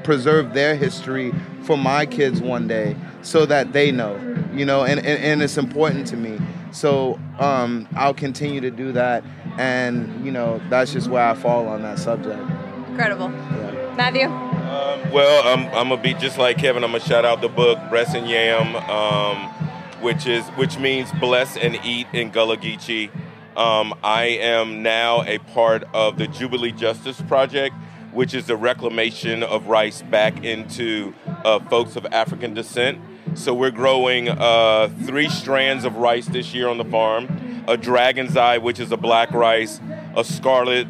preserve 0.03 0.53
their 0.53 0.75
history 0.75 1.31
for 1.63 1.77
my 1.77 2.05
kids 2.05 2.41
one 2.41 2.67
day 2.67 2.95
so 3.21 3.45
that 3.45 3.73
they 3.73 3.91
know, 3.91 4.19
you 4.53 4.65
know, 4.65 4.83
and, 4.83 4.99
and, 4.99 5.23
and 5.23 5.41
it's 5.43 5.57
important 5.57 6.07
to 6.07 6.17
me. 6.17 6.39
So 6.71 7.19
um, 7.39 7.87
I'll 7.95 8.13
continue 8.13 8.61
to 8.61 8.71
do 8.71 8.91
that, 8.93 9.23
and 9.57 10.25
you 10.25 10.31
know 10.31 10.61
that's 10.69 10.93
just 10.93 11.09
where 11.09 11.23
I 11.23 11.33
fall 11.33 11.67
on 11.67 11.81
that 11.83 11.99
subject. 11.99 12.39
Incredible, 12.87 13.29
yeah. 13.29 13.93
Matthew. 13.97 14.27
Um, 14.27 15.11
well, 15.11 15.47
I'm, 15.47 15.65
I'm 15.75 15.89
gonna 15.89 16.01
be 16.01 16.13
just 16.13 16.37
like 16.37 16.57
Kevin. 16.57 16.83
I'm 16.83 16.91
gonna 16.91 17.03
shout 17.03 17.25
out 17.25 17.41
the 17.41 17.49
book 17.49 17.77
Bress 17.89 18.15
'n' 18.15 18.23
Nyam, 18.23 18.75
um, 18.89 19.70
which 20.01 20.25
is 20.25 20.43
which 20.49 20.77
means 20.77 21.11
bless 21.13 21.55
and 21.55 21.79
eat 21.85 22.07
in 22.13 22.31
Gullah 22.31 22.57
Geechee. 22.57 23.09
Um, 23.55 23.93
I 24.03 24.23
am 24.23 24.81
now 24.81 25.23
a 25.23 25.37
part 25.37 25.83
of 25.93 26.17
the 26.17 26.27
Jubilee 26.27 26.71
Justice 26.71 27.21
Project, 27.21 27.75
which 28.11 28.33
is 28.33 28.47
the 28.47 28.55
reclamation 28.55 29.43
of 29.43 29.67
rice 29.67 30.01
back 30.01 30.43
into 30.43 31.13
uh, 31.27 31.59
folks 31.59 31.95
of 31.95 32.05
African 32.07 32.53
descent. 32.53 32.99
So 33.35 33.53
we're 33.53 33.71
growing 33.71 34.29
uh, 34.29 34.89
three 35.05 35.29
strands 35.29 35.85
of 35.85 35.97
rice 35.97 36.27
this 36.27 36.53
year 36.53 36.67
on 36.67 36.77
the 36.77 36.85
farm: 36.85 37.63
a 37.67 37.77
dragon's 37.77 38.35
eye, 38.35 38.57
which 38.57 38.79
is 38.79 38.91
a 38.91 38.97
black 38.97 39.31
rice, 39.31 39.79
a 40.15 40.23
scarlet, 40.23 40.87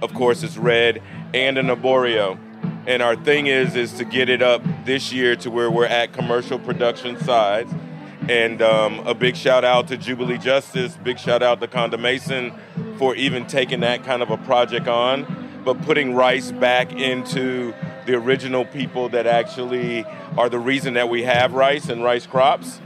of 0.00 0.14
course, 0.14 0.42
is 0.42 0.56
red, 0.56 1.02
and 1.34 1.58
an 1.58 1.66
arborio. 1.66 2.38
And 2.86 3.02
our 3.02 3.14
thing 3.14 3.46
is 3.46 3.76
is 3.76 3.92
to 3.94 4.04
get 4.04 4.28
it 4.28 4.42
up 4.42 4.62
this 4.84 5.12
year 5.12 5.36
to 5.36 5.50
where 5.50 5.70
we're 5.70 5.86
at 5.86 6.12
commercial 6.12 6.58
production 6.58 7.18
size. 7.20 7.72
And 8.28 8.62
um, 8.62 9.00
a 9.00 9.14
big 9.14 9.36
shout 9.36 9.64
out 9.64 9.88
to 9.88 9.96
Jubilee 9.96 10.38
Justice, 10.38 10.96
big 11.02 11.18
shout 11.18 11.42
out 11.42 11.60
to 11.60 11.66
Konda 11.66 11.98
Mason 11.98 12.52
for 12.96 13.16
even 13.16 13.46
taking 13.46 13.80
that 13.80 14.04
kind 14.04 14.22
of 14.22 14.30
a 14.30 14.36
project 14.36 14.86
on, 14.86 15.60
but 15.64 15.82
putting 15.82 16.14
rice 16.14 16.52
back 16.52 16.92
into 16.92 17.74
the 18.06 18.14
original 18.14 18.64
people 18.64 19.08
that 19.08 19.26
actually 19.26 20.04
are 20.38 20.48
the 20.48 20.58
reason 20.58 20.94
that 20.94 21.08
we 21.08 21.24
have 21.24 21.52
rice 21.52 21.88
and 21.88 22.04
rice 22.04 22.26
crops. 22.26 22.80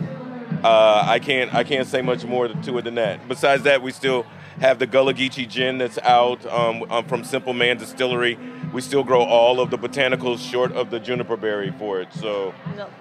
Uh, 0.65 1.05
I 1.07 1.19
can't 1.19 1.55
I 1.55 1.65
can't 1.65 1.87
say 1.87 2.01
much 2.01 2.25
more 2.25 2.49
to 2.49 2.79
it 2.79 2.83
than 2.83 2.95
that. 2.95 3.29
Besides 3.29 3.63
that, 3.65 3.83
we 3.83 3.93
still 3.93 4.25
have 4.61 4.79
the 4.79 4.87
Gullah 4.87 5.15
Geechee 5.15 5.49
gin 5.49 5.79
that's 5.79 5.99
out 5.99 6.45
um, 6.47 6.85
um, 6.91 7.05
from 7.07 7.25
Simple 7.25 7.53
Man 7.53 7.77
Distillery. 7.77 8.39
We 8.73 8.81
still 8.81 9.05
grow 9.05 9.23
all 9.23 9.61
of 9.61 9.71
the 9.71 9.79
botanicals 9.79 10.39
short 10.39 10.73
of 10.73 10.91
the 10.91 10.99
juniper 10.99 11.37
berry 11.37 11.73
for 11.79 12.01
it. 12.01 12.13
So, 12.13 12.55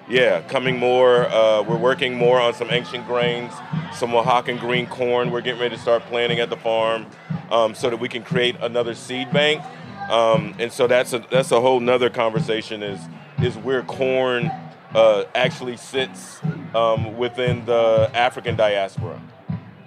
yeah, 0.08 0.42
coming 0.42 0.78
more. 0.78 1.26
Uh, 1.26 1.64
we're 1.64 1.78
working 1.78 2.16
more 2.16 2.40
on 2.40 2.54
some 2.54 2.70
ancient 2.72 3.08
grains, 3.08 3.54
some 3.94 4.12
Oaxacan 4.12 4.60
green 4.60 4.88
corn. 4.88 5.32
We're 5.32 5.42
getting 5.42 5.62
ready 5.62 5.76
to 5.76 5.82
start 5.82 6.04
planting 6.04 6.40
at 6.40 6.50
the 6.50 6.58
farm 6.58 7.08
um, 7.52 7.74
so 7.74 7.90
that 7.90 7.98
we 7.98 8.10
can 8.10 8.24
create 8.24 8.56
another 8.62 8.94
seed 8.94 9.32
bank 9.32 9.64
um, 10.10 10.54
and 10.60 10.72
so 10.72 10.88
that's 10.88 11.14
a 11.14 11.20
that's 11.32 11.52
a 11.52 11.60
whole 11.60 11.80
nother 11.80 12.10
conversation 12.10 12.84
is 12.84 13.00
is 13.42 13.58
where 13.58 13.82
corn 13.84 14.52
uh, 14.94 15.24
actually 15.34 15.78
sits 15.78 16.40
um, 16.74 17.18
within 17.18 17.66
the 17.66 18.10
African 18.14 18.56
diaspora. 18.56 19.20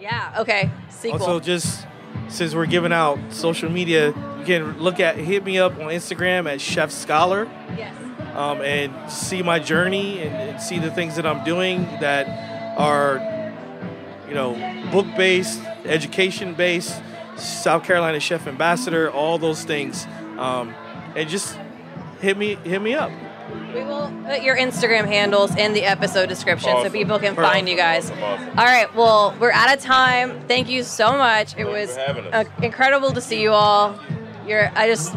Yeah. 0.01 0.37
Okay. 0.39 0.71
Sequel. 0.91 1.21
Also, 1.21 1.41
just 1.41 1.87
since 2.29 2.55
we're 2.55 2.67
giving 2.67 2.93
out 2.93 3.19
social 3.31 3.71
media, 3.71 4.09
you 4.09 4.45
can 4.45 4.79
look 4.79 5.01
at 5.01 5.17
hit 5.17 5.45
me 5.45 5.59
up 5.59 5.73
on 5.75 5.87
Instagram 5.87 6.51
at 6.51 6.61
Chef 6.61 6.91
Scholar. 6.91 7.49
Yes. 7.77 7.95
Um, 8.35 8.61
and 8.61 9.11
see 9.11 9.43
my 9.43 9.59
journey 9.59 10.21
and, 10.21 10.35
and 10.35 10.61
see 10.63 10.79
the 10.79 10.91
things 10.91 11.17
that 11.17 11.27
I'm 11.27 11.45
doing 11.45 11.83
that 12.01 12.79
are, 12.79 13.19
you 14.29 14.35
know, 14.35 14.55
book 14.93 15.07
based, 15.17 15.61
education 15.85 16.55
based, 16.55 17.03
South 17.37 17.85
Carolina 17.85 18.21
Chef 18.21 18.47
Ambassador, 18.47 19.11
all 19.11 19.39
those 19.39 19.65
things. 19.65 20.07
Um, 20.37 20.75
and 21.17 21.29
just 21.29 21.59
hit 22.21 22.37
me 22.37 22.57
hit 22.57 22.81
me 22.81 22.95
up. 22.95 23.11
We 23.75 23.83
will 23.85 24.13
put 24.27 24.43
your 24.43 24.57
Instagram 24.57 25.07
handles 25.07 25.55
in 25.57 25.73
the 25.73 25.85
episode 25.85 26.29
description 26.29 26.71
awesome. 26.71 26.91
so 26.91 26.93
people 26.93 27.19
can 27.19 27.35
Perfect. 27.35 27.53
find 27.53 27.69
you 27.69 27.77
guys. 27.77 28.11
Awesome. 28.11 28.49
All 28.51 28.65
right, 28.65 28.95
well, 28.95 29.35
we're 29.41 29.53
out 29.53 29.75
of 29.77 29.83
time. 29.83 30.41
Thank 30.49 30.69
you 30.69 30.83
so 30.83 31.13
much. 31.17 31.57
It 31.57 31.67
was 31.67 31.97
uh, 31.97 32.45
incredible 32.63 33.13
to 33.13 33.21
see 33.21 33.41
you 33.43 33.53
all. 33.53 33.99
You're, 34.47 34.71
I 34.75 34.87
just, 34.87 35.15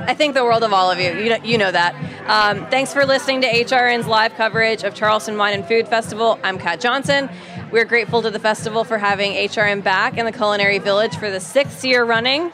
I 0.00 0.14
think 0.14 0.34
the 0.34 0.44
world 0.44 0.62
of 0.62 0.72
all 0.72 0.90
of 0.90 0.98
you. 0.98 1.12
You 1.12 1.30
know, 1.30 1.44
you 1.44 1.58
know 1.58 1.70
that. 1.72 1.94
Um, 2.26 2.66
thanks 2.70 2.92
for 2.92 3.04
listening 3.04 3.40
to 3.42 3.46
HRN's 3.46 4.06
live 4.06 4.34
coverage 4.34 4.82
of 4.82 4.94
Charleston 4.94 5.36
Wine 5.36 5.54
and 5.54 5.66
Food 5.66 5.88
Festival. 5.88 6.38
I'm 6.42 6.58
Kat 6.58 6.80
Johnson. 6.80 7.28
We're 7.70 7.84
grateful 7.84 8.22
to 8.22 8.30
the 8.30 8.38
festival 8.38 8.84
for 8.84 8.98
having 8.98 9.32
HRN 9.32 9.82
back 9.82 10.16
in 10.16 10.24
the 10.24 10.32
Culinary 10.32 10.78
Village 10.78 11.16
for 11.16 11.30
the 11.30 11.40
sixth 11.40 11.84
year 11.84 12.04
running. 12.04 12.52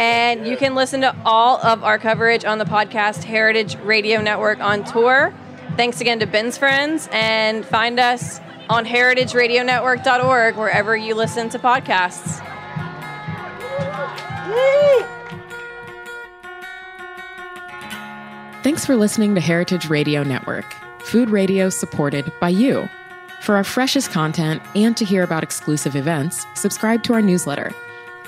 And 0.00 0.46
you 0.46 0.56
can 0.56 0.74
listen 0.74 1.02
to 1.02 1.14
all 1.26 1.58
of 1.58 1.84
our 1.84 1.98
coverage 1.98 2.46
on 2.46 2.56
the 2.56 2.64
podcast 2.64 3.22
Heritage 3.22 3.76
Radio 3.80 4.22
Network 4.22 4.58
on 4.58 4.82
tour. 4.82 5.30
Thanks 5.76 6.00
again 6.00 6.18
to 6.20 6.26
Ben's 6.26 6.56
Friends, 6.56 7.06
and 7.12 7.66
find 7.66 8.00
us 8.00 8.40
on 8.70 8.86
heritageradionetwork.org 8.86 10.56
wherever 10.56 10.96
you 10.96 11.14
listen 11.14 11.50
to 11.50 11.58
podcasts. 11.58 12.38
Thanks 18.62 18.86
for 18.86 18.96
listening 18.96 19.34
to 19.34 19.40
Heritage 19.42 19.90
Radio 19.90 20.22
Network, 20.22 20.64
food 21.00 21.28
radio 21.28 21.68
supported 21.68 22.32
by 22.40 22.48
you. 22.48 22.88
For 23.42 23.54
our 23.54 23.64
freshest 23.64 24.12
content 24.12 24.62
and 24.74 24.96
to 24.96 25.04
hear 25.04 25.22
about 25.22 25.42
exclusive 25.42 25.94
events, 25.94 26.46
subscribe 26.54 27.02
to 27.02 27.12
our 27.12 27.20
newsletter. 27.20 27.70